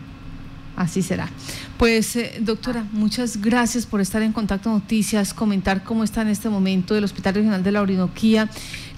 Así 0.76 1.02
será. 1.02 1.28
Pues, 1.76 2.16
eh, 2.16 2.38
doctora, 2.40 2.86
muchas 2.92 3.40
gracias 3.40 3.84
por 3.84 4.00
estar 4.00 4.22
en 4.22 4.32
Contacto 4.32 4.70
Noticias, 4.70 5.34
comentar 5.34 5.84
cómo 5.84 6.02
está 6.02 6.22
en 6.22 6.28
este 6.28 6.48
momento 6.48 6.96
el 6.96 7.04
Hospital 7.04 7.34
Regional 7.34 7.62
de 7.62 7.72
la 7.72 7.82
Orinoquía, 7.82 8.48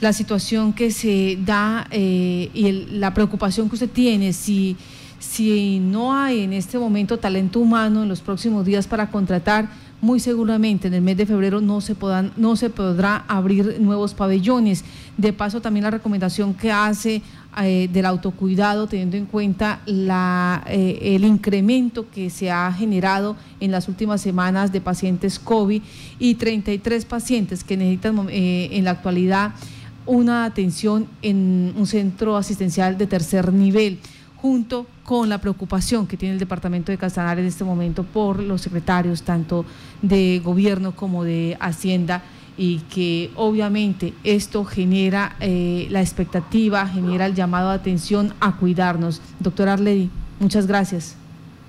la 0.00 0.12
situación 0.12 0.72
que 0.72 0.90
se 0.90 1.38
da 1.44 1.86
eh, 1.90 2.50
y 2.54 2.72
la 2.96 3.12
preocupación 3.12 3.68
que 3.68 3.74
usted 3.74 3.90
tiene, 3.90 4.32
si, 4.32 4.76
si 5.18 5.80
no 5.80 6.14
hay 6.14 6.42
en 6.42 6.52
este 6.52 6.78
momento 6.78 7.18
talento 7.18 7.58
humano 7.58 8.02
en 8.02 8.08
los 8.08 8.20
próximos 8.20 8.64
días 8.64 8.86
para 8.86 9.10
contratar 9.10 9.68
muy 10.04 10.20
seguramente 10.20 10.88
en 10.88 10.94
el 10.94 11.00
mes 11.00 11.16
de 11.16 11.24
febrero 11.24 11.62
no 11.62 11.80
se, 11.80 11.94
podrán, 11.94 12.30
no 12.36 12.56
se 12.56 12.68
podrá 12.68 13.24
abrir 13.26 13.80
nuevos 13.80 14.12
pabellones. 14.12 14.84
De 15.16 15.32
paso, 15.32 15.62
también 15.62 15.84
la 15.84 15.90
recomendación 15.90 16.52
que 16.52 16.70
hace 16.70 17.22
eh, 17.62 17.88
del 17.92 18.06
autocuidado, 18.06 18.88
teniendo 18.88 19.16
en 19.16 19.26
cuenta 19.26 19.80
la, 19.86 20.64
eh, 20.66 20.98
el 21.14 21.24
incremento 21.24 22.10
que 22.10 22.28
se 22.28 22.50
ha 22.50 22.72
generado 22.72 23.36
en 23.60 23.70
las 23.70 23.88
últimas 23.88 24.20
semanas 24.20 24.72
de 24.72 24.80
pacientes 24.80 25.38
COVID 25.38 25.80
y 26.18 26.34
33 26.34 27.04
pacientes 27.04 27.62
que 27.62 27.76
necesitan 27.76 28.28
eh, 28.28 28.70
en 28.72 28.84
la 28.84 28.90
actualidad 28.90 29.52
una 30.04 30.44
atención 30.44 31.06
en 31.22 31.72
un 31.76 31.86
centro 31.86 32.36
asistencial 32.36 32.98
de 32.98 33.06
tercer 33.06 33.52
nivel 33.52 33.98
junto 34.36 34.86
con 35.04 35.28
la 35.28 35.38
preocupación 35.38 36.06
que 36.06 36.16
tiene 36.16 36.34
el 36.34 36.40
departamento 36.40 36.90
de 36.92 36.98
Castanar 36.98 37.38
en 37.38 37.46
este 37.46 37.64
momento 37.64 38.02
por 38.02 38.42
los 38.42 38.62
secretarios 38.62 39.22
tanto 39.22 39.64
de 40.02 40.40
gobierno 40.44 40.96
como 40.96 41.24
de 41.24 41.56
Hacienda 41.60 42.22
y 42.56 42.78
que 42.92 43.30
obviamente 43.34 44.12
esto 44.22 44.64
genera 44.64 45.36
eh, 45.40 45.86
la 45.90 46.00
expectativa, 46.00 46.86
genera 46.86 47.26
el 47.26 47.34
llamado 47.34 47.70
de 47.70 47.76
atención 47.76 48.32
a 48.40 48.56
cuidarnos. 48.56 49.20
Doctor 49.40 49.68
Arledi, 49.68 50.10
muchas 50.40 50.66
gracias. 50.66 51.16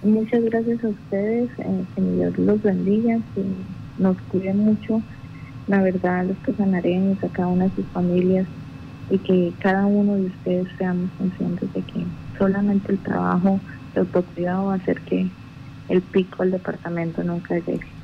Muchas 0.04 0.43
gracias 0.43 0.84
a 0.84 0.89
ustedes, 0.89 1.50
eh, 1.58 1.84
que 1.95 2.02
Dios 2.02 2.38
los 2.38 2.62
bendiga, 2.62 3.17
que 3.34 3.43
nos 3.98 4.17
cuiden 4.30 4.60
mucho, 4.60 5.02
la 5.67 5.82
verdad, 5.82 6.26
los 6.26 6.38
casanareños, 6.38 7.24
a 7.24 7.30
cada 7.30 7.48
una 7.48 7.65
de 7.65 7.76
sus 7.76 7.86
familias 7.88 8.45
y 9.10 9.17
que 9.17 9.54
cada 9.60 9.86
uno 9.86 10.15
de 10.15 10.26
ustedes 10.26 10.67
seamos 10.78 11.10
conscientes 11.17 11.74
de 11.74 11.82
que 11.82 12.06
solamente 12.38 12.91
el 12.91 13.00
trabajo 13.00 13.60
de 13.93 14.02
autocuidado 14.02 14.65
va 14.65 14.74
a 14.74 14.78
hacer 14.78 15.02
que 15.02 15.28
el 15.89 16.02
pico 16.02 16.43
al 16.43 16.52
departamento 16.52 17.24
nunca 17.24 17.56
llegue. 17.56 17.95